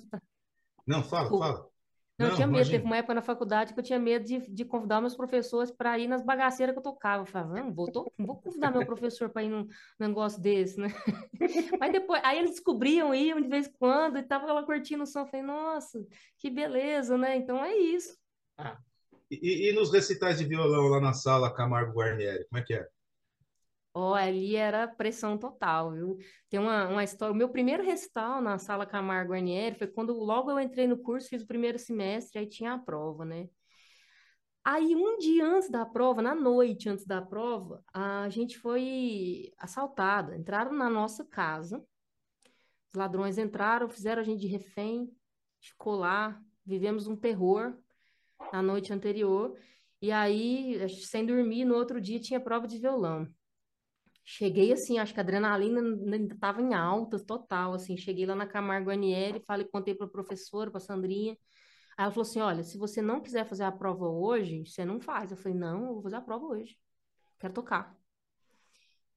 [0.85, 1.69] Não, fala, fala.
[2.17, 2.57] Não, eu tinha medo.
[2.57, 2.77] Imagina.
[2.77, 5.99] Teve uma época na faculdade que eu tinha medo de, de convidar meus professores para
[5.99, 7.23] ir nas bagaceiras que eu tocava.
[7.23, 8.11] Eu falava, não, vou, to...
[8.17, 9.67] vou convidar meu professor para ir num,
[9.99, 10.87] num, negócio desse, né?
[11.79, 15.05] Mas depois, aí eles descobriam, iam de vez em quando, e tava lá curtindo o
[15.05, 15.19] som.
[15.21, 16.05] Eu falei, nossa,
[16.37, 17.35] que beleza, né?
[17.35, 18.17] Então é isso.
[18.57, 18.77] Ah.
[19.29, 22.87] E, e, nos recitais de violão lá na sala Camargo Guarnieri, como é que é?
[23.97, 26.17] Ó, oh, ali era pressão total, viu?
[26.49, 27.31] Tem uma, uma história.
[27.33, 31.29] O meu primeiro recital na sala Camargo Guarnieri foi quando logo eu entrei no curso,
[31.29, 33.47] fiz o primeiro semestre, aí tinha a prova, né?
[34.65, 40.35] Aí, um dia antes da prova, na noite antes da prova, a gente foi assaltada.
[40.35, 41.81] Entraram na nossa casa,
[42.89, 45.09] os ladrões entraram, fizeram a gente de refém,
[45.61, 47.77] ficou lá, vivemos um terror
[48.51, 49.57] na noite anterior.
[50.01, 53.25] E aí, sem dormir, no outro dia tinha prova de violão.
[54.27, 57.95] Cheguei assim, acho que a adrenalina ainda estava em alta, total, assim.
[57.95, 61.37] Cheguei lá na Camargo Aniele, falei, contei para a professora, para a Sandrinha.
[61.97, 64.99] Aí ela falou assim: olha, se você não quiser fazer a prova hoje, você não
[64.99, 65.31] faz.
[65.31, 66.77] Eu falei: não, eu vou fazer a prova hoje.
[67.39, 67.95] Quero tocar.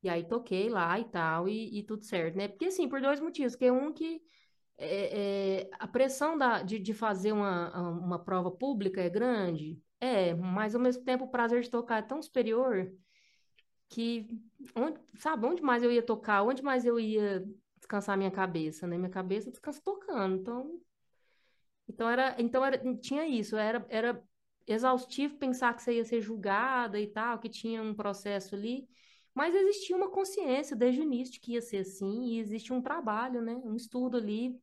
[0.03, 2.47] E aí toquei lá e tal, e, e tudo certo, né?
[2.49, 3.57] Porque assim, por dois motivos.
[3.57, 4.23] Que é um que
[4.77, 9.81] é, é, a pressão da, de, de fazer uma, uma prova pública é grande.
[10.01, 12.93] É, mas ao mesmo tempo o prazer de tocar é tão superior
[13.89, 14.29] que,
[14.75, 17.45] onde, sabe, onde mais eu ia tocar, onde mais eu ia
[17.77, 18.99] descansar minha cabeça, né?
[18.99, 20.81] Minha cabeça descansa tocando, então...
[21.91, 24.23] Então, era, então era, tinha isso, era, era
[24.67, 28.87] exaustivo pensar que você ia ser julgada e tal, que tinha um processo ali,
[29.35, 32.83] mas existia uma consciência desde o início de que ia ser assim, e existe um
[32.83, 33.57] trabalho, né?
[33.57, 34.61] Um estudo ali.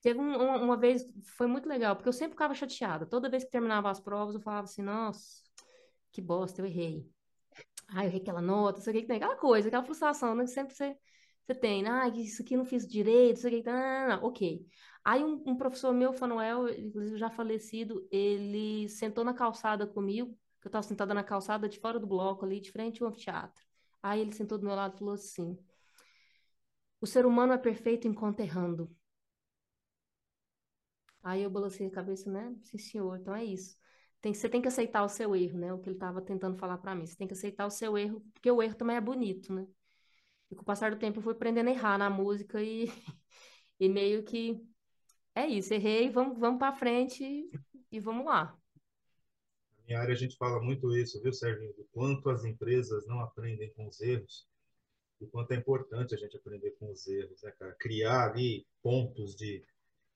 [0.00, 3.06] Teve um, uma, uma vez, foi muito legal, porque eu sempre ficava chateada.
[3.06, 5.42] Toda vez que terminava as provas, eu falava assim, nossa,
[6.10, 7.06] que bosta, eu errei.
[7.92, 10.44] Ai, eu errei aquela nota, isso aqui, tem aquela coisa, aquela frustração, né?
[10.44, 10.96] Que sempre você,
[11.46, 14.64] você tem, ah, isso aqui não fiz direito, isso aqui, não, não, não, ok.
[15.04, 20.66] Aí um, um professor meu, Fanuel, inclusive já falecido, ele sentou na calçada comigo, que
[20.66, 23.64] eu estava sentada na calçada de fora do bloco ali, de frente ao anfiteatro.
[24.02, 25.58] Aí ele sentou do meu lado e falou assim:
[26.98, 28.90] O ser humano é perfeito enquanto errando.
[31.22, 32.54] Aí eu balancei a cabeça, né?
[32.62, 33.79] Sim, senhor, então é isso
[34.20, 35.72] tem, você tem que aceitar o seu erro, né?
[35.72, 37.06] O que ele estava tentando falar para mim.
[37.06, 39.66] Você tem que aceitar o seu erro, porque o erro também é bonito, né?
[40.50, 42.86] E com o passar do tempo eu fui aprendendo a errar na música e,
[43.78, 44.60] e meio que
[45.34, 47.50] é isso, errei, vamos, vamos para frente e,
[47.92, 48.56] e vamos lá.
[49.78, 51.72] Na minha área a gente fala muito isso, viu, Serginho?
[51.74, 54.46] Do quanto as empresas não aprendem com os erros,
[55.20, 57.74] o quanto é importante a gente aprender com os erros, né, cara?
[57.78, 59.64] Criar ali pontos de,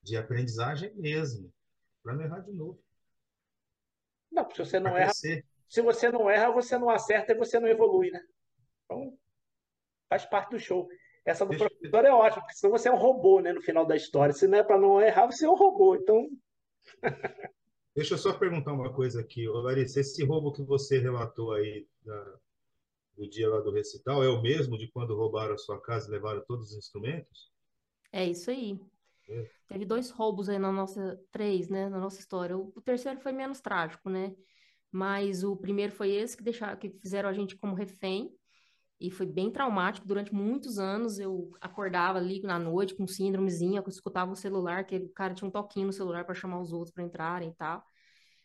[0.03, 1.53] de aprendizagem mesmo,
[2.03, 2.83] para não errar de novo.
[4.35, 7.69] Não, se você não erra, se você não erra, você não acerta e você não
[7.69, 8.21] evolui, né?
[8.85, 9.17] Então,
[10.09, 10.89] faz parte do show.
[11.25, 13.97] Essa do professor é ótima, porque senão você é um robô, né, no final da
[13.97, 14.35] história.
[14.35, 15.95] Se não é para não errar, você é um robô.
[15.95, 16.29] Então.
[17.97, 20.01] Deixa eu só perguntar uma coisa aqui, Ô, Larissa.
[20.01, 22.39] Esse roubo que você relatou aí da,
[23.17, 26.11] do dia lá do recital é o mesmo de quando roubaram a sua casa e
[26.11, 27.51] levaram todos os instrumentos?
[28.13, 28.79] É isso aí.
[29.67, 32.57] Teve dois roubos aí na nossa, três, né, na nossa história.
[32.57, 34.35] O, terceiro foi menos trágico, né?
[34.93, 38.31] Mas o primeiro foi esse que deixaram, que fizeram a gente como refém
[39.01, 40.07] e foi bem traumático.
[40.07, 44.97] Durante muitos anos eu acordava ali na noite com síndromezinha, eu escutava o celular, que
[44.97, 47.85] o cara tinha um toquinho no celular para chamar os outros para entrarem e tal.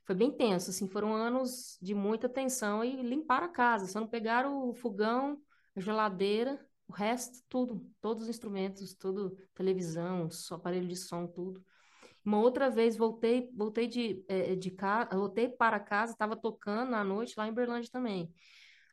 [0.06, 4.08] Foi bem tenso, assim, foram anos de muita tensão e limpar a casa, só não
[4.08, 5.40] pegaram o fogão,
[5.76, 11.64] a geladeira, o resto, tudo, todos os instrumentos, tudo, televisão, aparelho de som, tudo.
[12.26, 17.04] Uma outra vez voltei, voltei de, é, de casa, voltei para casa, estava tocando à
[17.04, 18.34] noite lá em Berlândia também.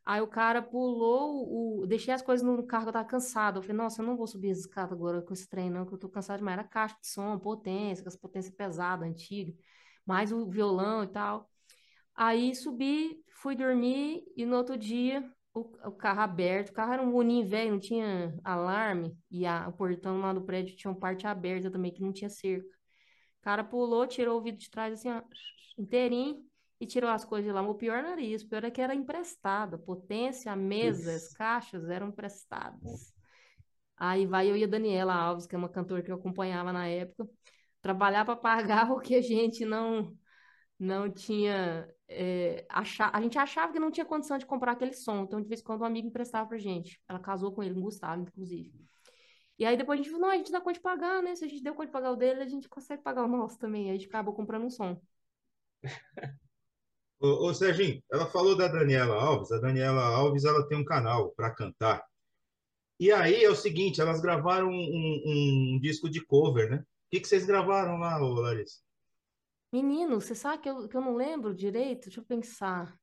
[0.05, 1.87] Aí o cara pulou, o...
[1.87, 3.59] deixei as coisas no carro, eu tava cansado.
[3.59, 5.95] Eu falei, nossa, eu não vou subir essa escada agora com esse trem, não, que
[5.95, 6.59] eu tô cansado demais.
[6.59, 9.55] Era caixa de som, potência, com as potências pesadas, antiga,
[10.05, 11.51] mais o violão e tal.
[12.15, 17.03] Aí subi, fui dormir e no outro dia o, o carro aberto, o carro era
[17.03, 21.01] um boninho velho, não tinha alarme, e a, o portão lá do prédio tinha uma
[21.01, 22.69] parte aberta também, que não tinha cerca.
[23.41, 25.23] O cara pulou, tirou o vidro de trás assim, ó,
[25.79, 26.45] inteirinho,
[26.79, 27.63] e tirou as coisas de lá.
[27.63, 29.77] O pior não era isso, o pior é que era emprestado.
[29.77, 33.15] A potência, a mesa, as caixas eram emprestadas.
[33.97, 36.87] Aí vai eu e a Daniela Alves, que é uma cantora que eu acompanhava na
[36.87, 37.27] época,
[37.81, 40.15] trabalhar para pagar o que a gente não
[40.79, 45.23] não tinha é, achar, a gente achava que não tinha condição de comprar aquele som,
[45.23, 47.01] então de vez em quando um amigo emprestava pra gente.
[47.09, 48.73] Ela casou com ele, um Gustavo, inclusive.
[49.59, 51.35] E aí depois a gente falou, não, a gente dá conta de pagar, né?
[51.35, 53.59] Se a gente deu conta de pagar o dele, a gente consegue pagar o nosso
[53.59, 53.85] também.
[53.85, 55.01] Aí a gente acabou comprando um som.
[57.19, 59.51] Ô, ô Serginho, ela falou da Daniela Alves.
[59.51, 62.05] A Daniela Alves ela tem um canal para cantar.
[63.01, 66.77] E aí é o seguinte, elas gravaram um, um, um disco de cover, né?
[66.79, 68.86] O que, que vocês gravaram lá, ô, Larissa?
[69.73, 72.05] Menino, você sabe que eu, que eu não lembro direito?
[72.05, 72.99] Deixa eu pensar.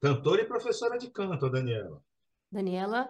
[0.00, 2.02] Cantora e professora de canto, a Daniela.
[2.50, 3.08] Daniela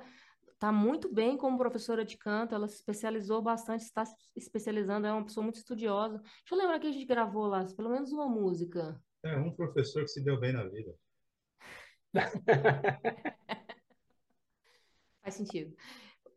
[0.57, 5.13] está muito bem como professora de canto, ela se especializou bastante, está se especializando, é
[5.13, 6.19] uma pessoa muito estudiosa.
[6.19, 8.99] Deixa eu lembrar que a gente gravou lá, pelo menos uma música.
[9.23, 10.95] É, um professor que se deu bem na vida.
[15.23, 15.77] Faz sentido.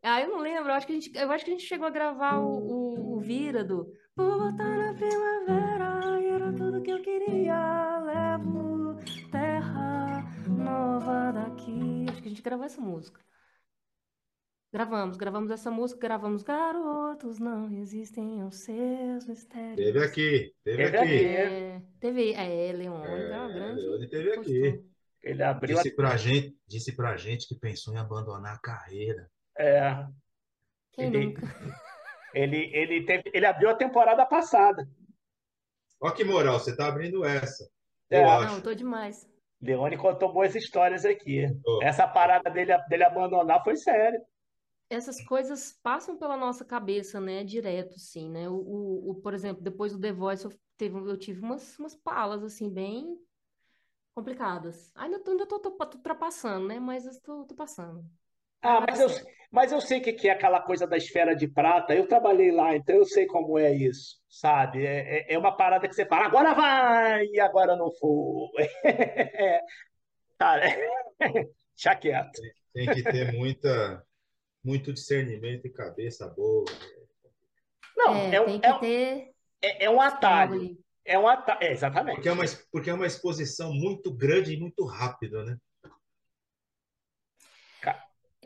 [0.02, 1.86] Ah, eu não lembro, eu acho que a gente, eu acho que a gente chegou
[1.86, 7.00] a gravar o, o, o Vira do Vou voltar na primavera, era tudo que eu
[7.00, 8.98] queria, levo
[9.30, 12.04] terra nova daqui.
[12.10, 13.18] Acho que a gente gravou essa música.
[14.70, 19.76] Gravamos, gravamos essa música, gravamos Garotos Não Resistem aos Seus Mistérios.
[19.76, 21.24] Teve aqui, teve, teve aqui.
[21.24, 23.80] É, teve, é, Leon, é, é uma grande.
[23.80, 24.84] Leone teve aqui.
[25.22, 25.94] Ele abriu disse a...
[25.94, 29.30] pra gente, disse pra gente que pensou em abandonar a carreira.
[29.58, 30.06] É.
[30.92, 31.42] Quem ele, nunca?
[32.34, 34.88] Ele, ele, teve, ele abriu a temporada passada.
[36.00, 37.68] Olha que moral, você tá abrindo essa.
[38.10, 38.22] É.
[38.22, 38.54] Eu acho.
[38.54, 39.28] Não, tô demais.
[39.60, 41.46] Leone contou boas histórias aqui.
[41.66, 41.80] Oh.
[41.82, 44.20] Essa parada dele, dele abandonar foi sério
[44.90, 48.48] essas coisas passam pela nossa cabeça, né, direto, sim, né?
[48.48, 51.94] O, o, o, por exemplo, depois do The Voice eu, teve, eu tive umas, umas
[51.94, 53.16] palas, assim, bem
[54.12, 54.90] complicadas.
[54.96, 56.80] Ainda tô, ainda tô, tô, tô ultrapassando, né?
[56.80, 58.04] Mas eu tô, tô passando.
[58.62, 59.08] Ah, mas eu,
[59.50, 61.94] mas eu sei que é aquela coisa da esfera de prata.
[61.94, 64.86] Eu trabalhei lá, então eu sei como é isso, sabe?
[64.86, 68.68] É, é, é uma parada que você fala, agora vai, e agora não foi.
[70.38, 70.62] Cara,
[71.74, 72.40] deixa quieto.
[72.72, 74.04] Tem que ter muita
[74.64, 76.64] muito discernimento e cabeça boa.
[77.96, 79.30] Não, é, é, tem que é, ter...
[79.62, 80.78] é, é um atalho.
[81.04, 82.16] É um atalho, é, exatamente.
[82.16, 85.56] Porque é, uma, porque é uma exposição muito grande e muito rápida, né?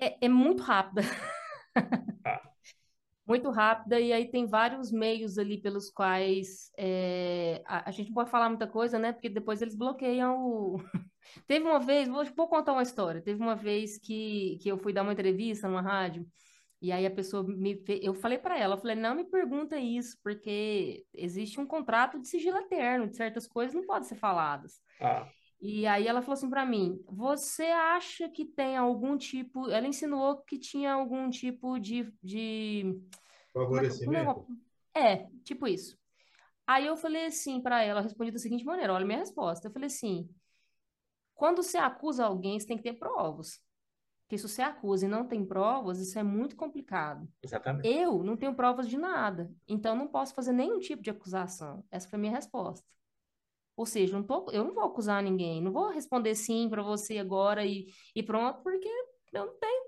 [0.00, 1.02] É, é muito rápida.
[2.24, 2.40] Ah.
[3.26, 8.30] muito rápida, e aí tem vários meios ali pelos quais é, a, a, gente pode
[8.30, 9.12] falar muita coisa, né?
[9.12, 10.76] Porque depois eles bloqueiam o,
[11.46, 13.22] Teve uma vez, vou, vou contar uma história.
[13.22, 16.26] Teve uma vez que, que eu fui dar uma entrevista numa rádio,
[16.80, 17.82] e aí a pessoa me.
[18.02, 22.28] Eu falei para ela, eu falei, não me pergunta isso, porque existe um contrato de
[22.28, 24.80] sigilo eterno, de certas coisas não podem ser faladas.
[25.00, 25.26] Ah.
[25.66, 29.70] E aí ela falou assim para mim: Você acha que tem algum tipo.
[29.70, 32.12] Ela insinuou que tinha algum tipo de.
[32.22, 33.00] de...
[33.48, 34.46] É Favorecimento?
[34.92, 35.98] É, tipo isso.
[36.66, 39.66] Aí eu falei assim para ela, respondi da seguinte maneira: olha minha resposta.
[39.66, 40.28] Eu falei assim:
[41.34, 43.58] quando você acusa alguém, você tem que ter provas.
[44.24, 47.26] Porque se você acusa e não tem provas, isso é muito complicado.
[47.42, 47.88] Exatamente.
[47.88, 51.82] Eu não tenho provas de nada, então não posso fazer nenhum tipo de acusação.
[51.90, 52.86] Essa foi a minha resposta.
[53.76, 57.18] Ou seja, não tô, eu não vou acusar ninguém, não vou responder sim para você
[57.18, 58.88] agora e, e pronto, porque
[59.32, 59.84] eu não tenho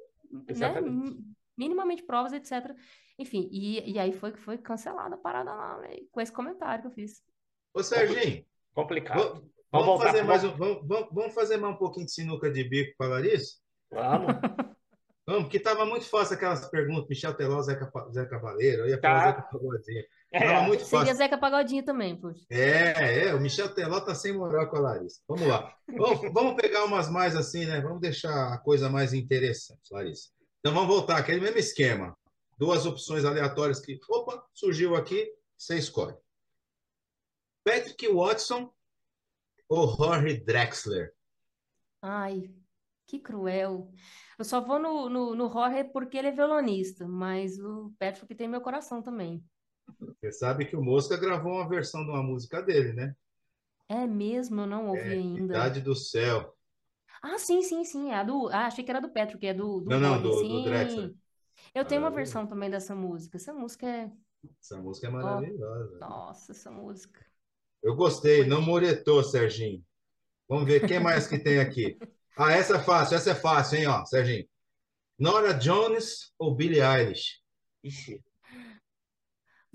[0.58, 1.16] né,
[1.56, 2.74] minimamente provas, etc.
[3.18, 6.82] Enfim, e, e aí foi que foi cancelada a parada lá, né, com esse comentário
[6.82, 7.22] que eu fiz.
[7.72, 8.44] Ô, Serginho.
[8.74, 9.48] Complicado.
[9.70, 12.64] Vamos, vamos fazer mais um, vamos, vamos, vamos fazer mais um pouquinho de sinuca de
[12.64, 13.58] bico para Larissa?
[13.90, 14.34] Vamos.
[15.26, 19.32] Vamos, porque estava muito fácil aquelas perguntas, Michel Teló, Zeca, Zé Cavaleiro, eu ia falar
[19.32, 19.40] tá.
[19.40, 20.04] Zeca Pagodinho.
[20.32, 20.60] É.
[20.66, 20.98] muito fácil.
[20.98, 22.44] Seria Zeca Pagodinho também, poxa.
[22.50, 25.20] É, é, o Michel Teló tá sem moral com a Larissa.
[25.28, 25.74] Vamos lá.
[25.88, 27.80] Vamos, vamos pegar umas mais assim, né?
[27.80, 30.30] Vamos deixar a coisa mais interessante, Larissa.
[30.60, 32.16] Então vamos voltar, aquele mesmo esquema.
[32.58, 36.16] Duas opções aleatórias que, opa, surgiu aqui, você escolhe.
[37.64, 38.70] Patrick Watson
[39.68, 41.12] ou Jorge Drexler?
[42.00, 42.50] Ai,
[43.06, 43.90] que cruel.
[44.38, 48.48] Eu só vou no, no, no Jorge porque ele é violonista, mas o Patrick tem
[48.48, 49.44] meu coração também.
[50.00, 53.14] Você sabe que o Mosca gravou uma versão de uma música dele, né?
[53.88, 55.54] É mesmo, eu não ouvi é, ainda.
[55.54, 56.54] Idade do Céu.
[57.22, 58.10] Ah, sim, sim, sim.
[58.10, 58.48] É a do...
[58.48, 61.14] Ah, achei que era do Petro, que é do, do Não, não, do, do Drexler.
[61.74, 63.36] Eu tenho uma versão também dessa música.
[63.36, 64.10] Essa música é.
[64.60, 65.98] Essa música é maravilhosa.
[65.98, 67.24] Nossa, essa música.
[67.82, 69.84] Eu gostei, não moretou, Serginho.
[70.48, 71.96] Vamos ver quem mais que tem aqui.
[72.38, 74.46] Ah, essa é fácil, essa é fácil, hein, ó, Serginho.
[75.18, 77.40] Nora Jones ou Billie Eilish?
[77.82, 78.22] Ixi.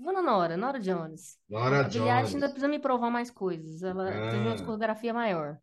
[0.02, 1.38] Vou na Nora, Nora Jones.
[1.48, 2.10] Nora a Jones.
[2.10, 3.82] Eilish ainda precisa me provar mais coisas.
[3.82, 4.30] Ela ah.
[4.30, 5.60] tem uma discografia maior.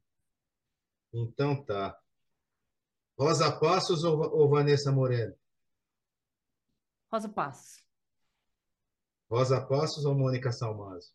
[1.14, 1.98] Então tá.
[3.18, 5.36] Rosa Passos ou, ou Vanessa Moreno?
[7.12, 7.84] Rosa Passos.
[9.30, 11.12] Rosa Passos ou Mônica Salmazo?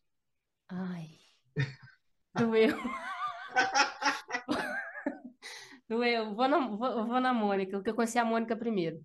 [0.68, 1.18] Ai.
[2.36, 2.76] Doeu.
[5.88, 6.34] Doeu.
[6.34, 9.02] Vou na, vou, vou na Mônica, porque eu conheci a Mônica primeiro.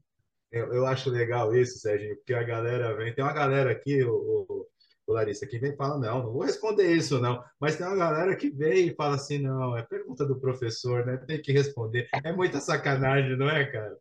[0.51, 3.13] Eu, eu acho legal isso, Sérgio, porque a galera vem.
[3.13, 4.67] Tem uma galera aqui, o, o,
[5.07, 7.43] o Larissa, que vem e fala: não, não vou responder isso, não.
[7.59, 11.17] Mas tem uma galera que vem e fala assim: não, é pergunta do professor, né?
[11.17, 12.09] Tem que responder.
[12.23, 13.97] É muita sacanagem, não é, cara?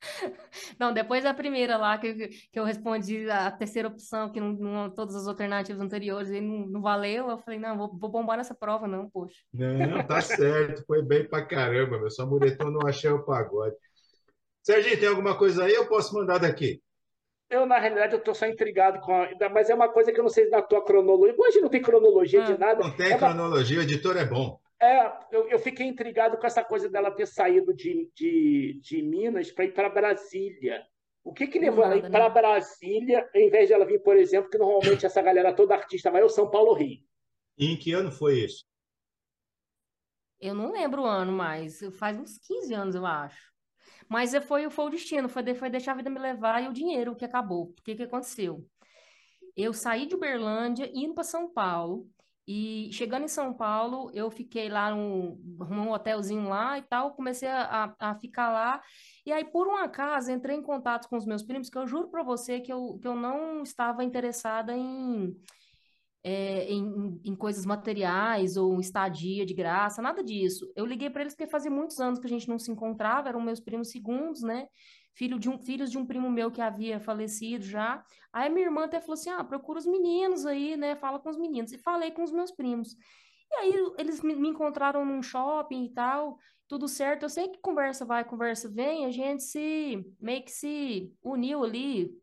[0.78, 4.90] Não, depois da primeira lá que, que eu respondi a terceira opção, que não, não
[4.90, 8.54] todas as alternativas anteriores e não, não valeu, eu falei, não, vou, vou bombar nessa
[8.54, 9.34] prova, não, poxa.
[9.52, 12.10] Não, tá certo, foi bem pra caramba, meu.
[12.10, 13.74] Só muretou não achei o pagode.
[14.68, 15.72] Serginho, tem alguma coisa aí?
[15.72, 16.82] Eu posso mandar daqui.
[17.48, 19.26] Eu, na realidade, eu tô só intrigado com a...
[19.50, 21.34] Mas é uma coisa que eu não sei na tua cronologia.
[21.38, 22.84] Hoje não tem cronologia ah, de nada.
[22.84, 23.80] Não tem é cronologia, uma...
[23.80, 24.60] o editor é bom.
[24.78, 29.50] É, eu, eu, fiquei intrigado com essa coisa dela ter saído de, de, de Minas
[29.50, 30.84] para ir para Brasília.
[31.24, 32.34] O que, que levou ela a ir para né?
[32.34, 36.20] Brasília, em vez de ela vir, por exemplo, que normalmente essa galera toda artista vai
[36.20, 36.98] ao São Paulo Rio?
[37.56, 38.66] E em que ano foi isso?
[40.38, 41.80] Eu não lembro o ano mais.
[41.98, 43.48] Faz uns 15 anos, eu acho.
[44.08, 47.14] Mas foi, foi o destino, foi, foi deixar a vida me levar e o dinheiro
[47.14, 47.64] que acabou.
[47.64, 48.66] O que, que aconteceu?
[49.56, 52.08] Eu saí de Uberlândia, indo para São Paulo,
[52.50, 55.36] e chegando em São Paulo, eu fiquei lá num,
[55.68, 58.82] num hotelzinho lá e tal, comecei a, a, ficar lá.
[59.26, 62.08] E aí, por um acaso, entrei em contato com os meus primos, que eu juro
[62.08, 65.36] para você que eu, que eu não estava interessada em,
[66.24, 70.70] é, em, em, coisas materiais ou estadia de graça, nada disso.
[70.74, 73.40] Eu liguei para eles porque fazia muitos anos que a gente não se encontrava, eram
[73.40, 74.66] meus primos segundos, né?
[75.18, 78.04] filho de um, filhos de um primo meu que havia falecido já.
[78.32, 80.94] Aí minha irmã até falou assim: ah, procura os meninos aí, né?
[80.94, 81.72] Fala com os meninos.
[81.72, 82.94] E falei com os meus primos.
[83.50, 86.38] E aí eles me, me encontraram num shopping e tal,
[86.68, 87.24] tudo certo.
[87.24, 92.16] Eu sei que conversa vai, conversa vem, a gente se meio que se uniu ali.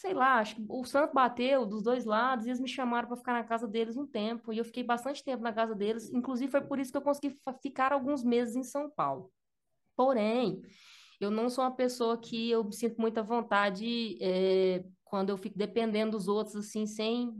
[0.00, 3.18] Sei lá, acho que o santo bateu dos dois lados e eles me chamaram para
[3.18, 4.50] ficar na casa deles um tempo.
[4.50, 6.10] E eu fiquei bastante tempo na casa deles.
[6.10, 9.30] Inclusive, foi por isso que eu consegui ficar alguns meses em São Paulo.
[9.94, 10.62] Porém,
[11.20, 15.58] eu não sou uma pessoa que eu me sinto muita vontade é, quando eu fico
[15.58, 17.34] dependendo dos outros, assim, sem.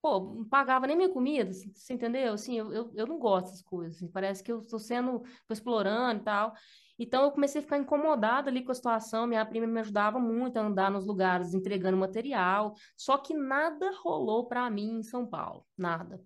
[0.00, 2.32] Pô, não pagava nem minha comida, você entendeu?
[2.32, 3.96] Assim, eu, eu, eu não gosto dessas coisas.
[3.96, 6.54] Assim, parece que eu estou sendo, tô explorando e tal.
[7.02, 9.26] Então, eu comecei a ficar incomodada ali com a situação.
[9.26, 12.74] Minha prima me ajudava muito a andar nos lugares entregando material.
[12.96, 15.66] Só que nada rolou para mim em São Paulo.
[15.76, 16.20] Nada.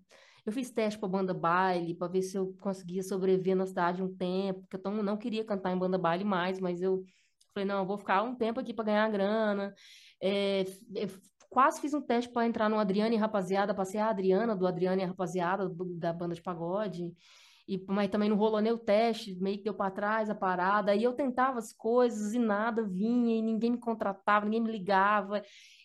[0.45, 4.15] Eu fiz teste para banda baile, para ver se eu conseguia sobreviver na cidade um
[4.15, 7.03] tempo, porque eu não queria cantar em banda baile mais, mas eu
[7.55, 9.73] falei, não, eu vou ficar um tempo aqui para ganhar grana.
[10.21, 10.63] É,
[11.49, 15.01] quase fiz um teste para entrar no Adriane e Rapaziada, passei a Adriana do Adriane
[15.01, 15.67] e Rapaziada,
[15.97, 17.11] da banda de pagode.
[17.67, 20.91] E, mas também não rolou nem o teste, meio que deu para trás a parada.
[20.91, 25.43] Aí eu tentava as coisas e nada vinha, e ninguém me contratava, ninguém me ligava.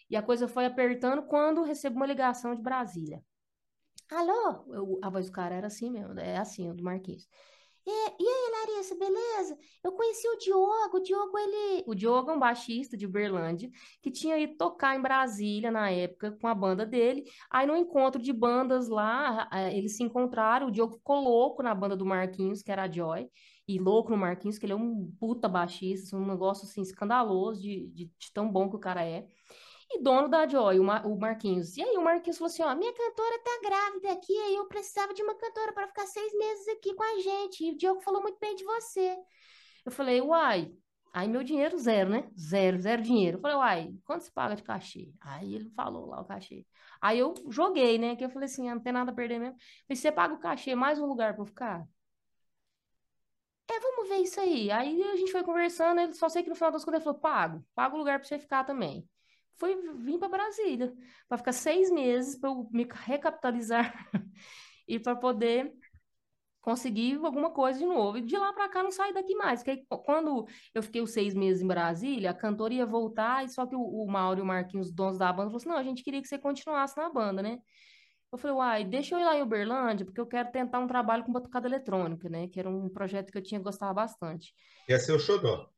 [0.09, 3.23] E a coisa foi apertando quando recebo uma ligação de Brasília.
[4.11, 4.65] Alô?
[4.75, 7.27] Eu, a voz do cara era assim mesmo, é assim, o do Marquinhos.
[7.85, 9.59] E, e aí, Larissa, beleza?
[9.83, 11.85] Eu conheci o Diogo, o Diogo, ele...
[11.87, 13.71] O Diogo é um baixista de Uberlândia,
[14.01, 17.25] que tinha ido tocar em Brasília na época com a banda dele.
[17.51, 21.97] Aí, no encontro de bandas lá, eles se encontraram, o Diogo ficou louco na banda
[21.97, 23.29] do Marquinhos, que era a Joy,
[23.67, 27.89] e louco no Marquinhos, que ele é um puta baixista, um negócio, assim, escandaloso de,
[27.89, 29.27] de, de tão bom que o cara é.
[29.95, 31.77] E dono da Joy, o, Mar o Marquinhos.
[31.77, 35.13] E aí o Marquinhos falou assim, ó, minha cantora tá grávida aqui, aí eu precisava
[35.15, 37.65] de uma cantora para ficar seis meses aqui com a gente.
[37.65, 39.17] E o Diogo falou muito bem de você.
[39.85, 40.73] Eu falei, uai,
[41.13, 42.31] aí meu dinheiro zero, né?
[42.39, 43.39] Zero, zero dinheiro.
[43.39, 45.13] Eu falei, uai, quanto se paga de cachê?
[45.21, 46.67] Aí ele falou lá o cachê.
[47.01, 48.17] Aí eu joguei, né?
[48.17, 49.57] Que eu falei assim, ah, não tem nada a perder mesmo.
[49.87, 51.87] falei, você paga o cachê, mais um lugar para ficar?
[53.71, 54.71] É, vamos ver isso aí.
[54.71, 57.21] Aí a gente foi conversando, ele só sei que no final das contas ele falou,
[57.21, 59.09] pago, pago o lugar para você ficar também
[59.63, 60.93] foi vir para Brasília,
[61.29, 63.95] para ficar seis meses para eu me recapitalizar
[64.89, 65.73] e para poder
[66.61, 68.19] conseguir alguma coisa de novo.
[68.19, 69.63] E de lá para cá não saí daqui mais.
[69.63, 73.65] Porque quando eu fiquei os seis meses em Brasília, a cantora ia voltar, e só
[73.65, 75.85] que o, o Mauro e o Marquinhos, os donos da banda, falaram assim: não, a
[75.85, 77.61] gente queria que você continuasse na banda, né?
[78.33, 81.23] Eu falei, uai, deixa eu ir lá em Uberlândia, porque eu quero tentar um trabalho
[81.23, 82.49] com batucada eletrônica, né?
[82.49, 84.53] Que era um projeto que eu tinha gostado bastante.
[84.89, 85.71] Ia ser o xodó.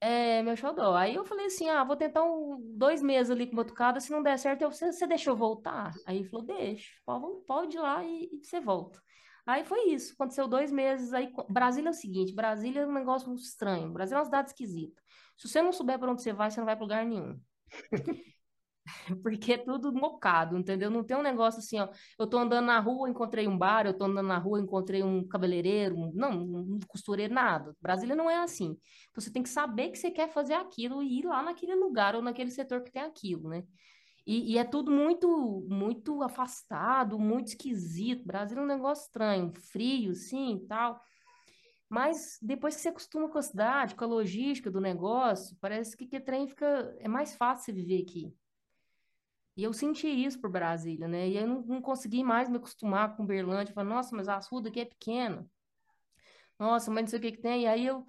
[0.00, 0.94] É, meu xodó.
[0.94, 4.22] Aí eu falei assim, ah, vou tentar um, dois meses ali com batucada, se não
[4.22, 5.92] der certo, eu, você, você deixa eu voltar?
[6.06, 9.02] Aí ele falou, deixa, pode, pode ir lá e, e você volta.
[9.44, 13.32] Aí foi isso, aconteceu dois meses, aí Brasília é o seguinte, Brasília é um negócio
[13.34, 15.02] estranho, Brasília é uma cidade esquisita.
[15.36, 17.40] Se você não souber para onde você vai, você não vai para lugar nenhum.
[19.22, 20.90] Porque é tudo mocado, entendeu?
[20.90, 21.88] Não tem um negócio assim, ó.
[22.18, 25.26] Eu tô andando na rua, encontrei um bar, eu tô andando na rua, encontrei um
[25.26, 27.74] cabeleireiro, um, não, um costureiro, nada.
[27.80, 28.76] Brasília não é assim.
[29.10, 32.14] Então você tem que saber que você quer fazer aquilo e ir lá naquele lugar
[32.14, 33.64] ou naquele setor que tem aquilo, né?
[34.26, 38.26] E, e é tudo muito, muito afastado, muito esquisito.
[38.26, 41.00] Brasília é um negócio estranho, frio, sim, tal.
[41.88, 46.06] Mas depois que você acostuma com a cidade, com a logística do negócio, parece que
[46.06, 48.30] que trem fica é mais fácil você viver aqui.
[49.58, 51.28] E eu senti isso por Brasília, né?
[51.28, 53.74] E eu não, não consegui mais me acostumar com Berlândia.
[53.74, 55.44] Falei, nossa, mas a rua daqui é pequena.
[56.56, 57.64] Nossa, mas não sei o que que tem.
[57.64, 58.06] E aí eu,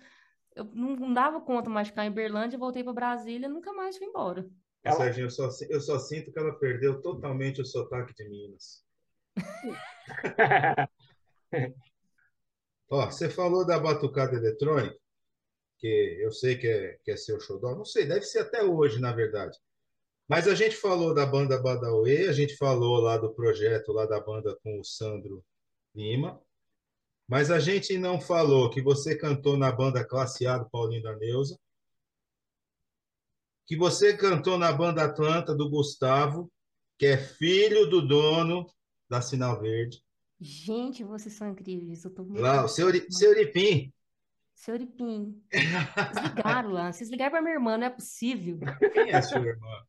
[0.55, 4.05] eu não dava conta mais de ficar em Berlândia, voltei para Brasília nunca mais fui
[4.05, 4.47] embora.
[4.83, 4.95] Ela...
[4.95, 8.85] Serginho, eu só, eu só sinto que ela perdeu totalmente o sotaque de Minas.
[12.91, 14.99] Ó, você falou da batucada eletrônica,
[15.79, 17.73] que eu sei que é, que é seu xodó.
[17.75, 19.57] Não sei, deve ser até hoje, na verdade.
[20.29, 24.19] Mas a gente falou da banda Badawi, a gente falou lá do projeto lá da
[24.19, 25.43] banda com o Sandro
[25.95, 26.39] Lima,
[27.27, 31.15] mas a gente não falou que você cantou na banda Classe A do Paulinho da
[31.15, 31.59] Neuza,
[33.65, 36.51] que você cantou na banda Atlanta do Gustavo,
[36.95, 38.67] que é filho do dono
[39.09, 40.03] da Sinal Verde.
[40.39, 42.03] Gente, vocês são incríveis.
[42.03, 43.91] Eu tô muito lá, o seu, seu Uripim.
[44.53, 45.41] Seu Uripim.
[45.51, 46.91] Vocês ligaram lá.
[46.91, 48.59] Vocês ligaram para minha irmã, não é possível.
[48.93, 49.85] Quem é sua irmã?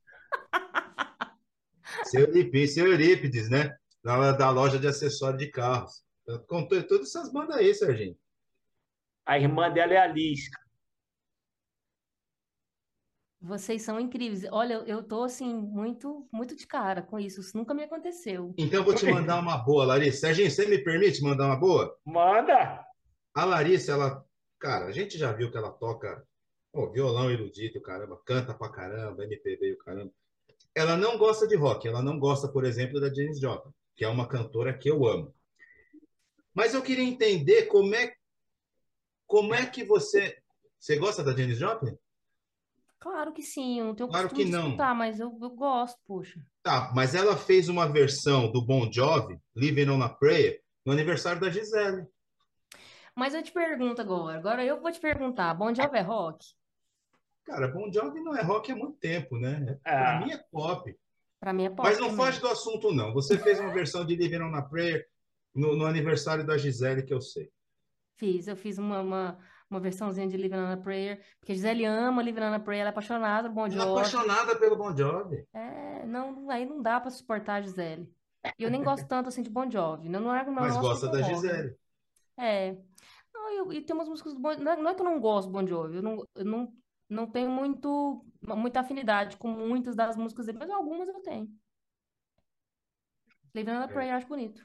[2.04, 3.76] Seu Eurípides, seu Eurípides, né?
[4.02, 6.02] Da, da loja de acessórios de carros.
[6.46, 8.16] Contou todas essas bandas aí, Serginho.
[9.26, 10.58] A irmã dela é a Lisca.
[13.42, 14.44] Vocês são incríveis.
[14.50, 17.40] Olha, eu tô assim, muito, muito de cara com isso.
[17.40, 18.54] Isso nunca me aconteceu.
[18.58, 20.20] Então eu vou te mandar uma boa, Larissa.
[20.20, 21.96] Serginho, você me permite mandar uma boa?
[22.04, 22.84] Manda!
[23.34, 24.24] A Larissa, ela,
[24.58, 26.22] cara, a gente já viu que ela toca
[26.72, 30.12] oh, violão erudito, caramba, canta pra caramba, MPB, o caramba
[30.74, 34.08] ela não gosta de rock, ela não gosta, por exemplo, da Janis Joplin, que é
[34.08, 35.34] uma cantora que eu amo.
[36.54, 38.14] Mas eu queria entender como é
[39.26, 40.36] como é que você
[40.78, 41.96] você gosta da Janis Joplin?
[42.98, 44.66] Claro que sim, eu não tenho claro que não.
[44.66, 46.40] escutar, mas eu, eu gosto, poxa.
[46.62, 51.40] Tá, mas ela fez uma versão do Bon Jovi, Living on a Prayer, no aniversário
[51.40, 52.06] da Gisele.
[53.14, 56.44] Mas eu te pergunto agora, agora eu vou te perguntar, Bon Jovi é rock?
[57.44, 59.78] Cara, Bon Jovi não é rock há muito tempo, né?
[59.84, 59.96] É.
[59.96, 60.98] Pra mim é pop.
[61.40, 61.82] Pra mim é pop.
[61.82, 62.26] Mas não também.
[62.26, 63.12] foge do assunto, não.
[63.14, 65.08] Você fez uma versão de Living on a Prayer
[65.54, 67.50] no, no, aniversário da Gisele, que eu sei.
[68.16, 69.38] Fiz, eu fiz uma, uma,
[69.70, 72.82] uma versãozinha de Living on a Prayer, porque a Gisele ama Living on a Prayer,
[72.82, 73.80] ela é apaixonada pelo Bon Jovi.
[73.80, 75.48] Ela é apaixonada pelo Bon Jovi.
[75.54, 78.08] É, não, aí não dá pra suportar a Gisele.
[78.58, 80.08] E eu nem gosto tanto assim de Bon Jovi.
[80.08, 81.74] Não, não é, não Mas gosta da Gisele.
[82.38, 82.76] É.
[83.32, 84.64] Não, eu, e tem umas músicas do Bon Jovi.
[84.64, 86.72] Não, é, não é que eu não gosto do Bon Jovi, eu não, eu não
[87.10, 91.48] não tenho muito, muita afinidade com muitas das músicas dele, mas algumas eu tenho.
[93.52, 94.64] Living on a Prayer, eu acho bonito.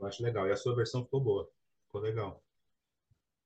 [0.00, 0.48] Eu acho legal.
[0.48, 1.48] E a sua versão ficou boa.
[1.86, 2.42] Ficou legal.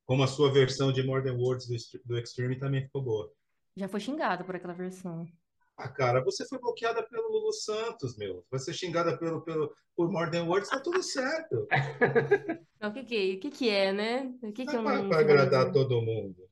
[0.07, 1.77] Como a sua versão de More Than Words do,
[2.07, 3.31] do Extreme também ficou boa.
[3.77, 5.29] Já foi xingada por aquela versão.
[5.77, 8.45] Ah, cara, você foi bloqueada pelo Lulu Santos, meu.
[8.51, 11.69] Você xingada pelo, pelo, por More Than Words, tá tudo certo.
[12.83, 14.35] o que que, que que é, né?
[14.43, 15.09] O que que é não...
[15.09, 16.48] Pra agradar todo mundo.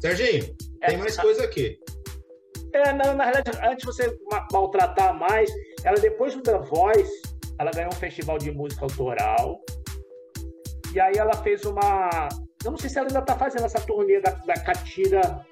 [0.00, 1.78] Serginho, tem mais coisa aqui.
[2.72, 4.18] É, na, na realidade, antes de você
[4.52, 5.50] maltratar mais,
[5.84, 7.22] ela depois do The Voice,
[7.58, 9.60] ela ganhou um festival de música autoral.
[10.94, 12.28] E aí ela fez uma.
[12.64, 15.46] Eu não sei se ela ainda está fazendo essa turnê da, da catira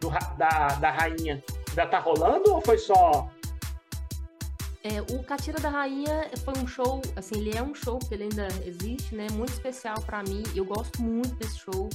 [0.00, 1.42] do, da, da rainha.
[1.74, 3.28] Já tá rolando ou foi só
[4.84, 8.24] é, o Catira da Rainha foi um show, assim, ele é um show que ele
[8.24, 9.26] ainda existe, né?
[9.32, 10.42] Muito especial para mim.
[10.54, 11.90] Eu gosto muito desse show.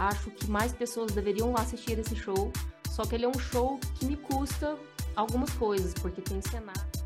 [0.00, 2.50] Acho que mais pessoas deveriam assistir esse show.
[2.88, 4.78] Só que ele é um show que me custa
[5.14, 6.99] algumas coisas, porque tem cenário.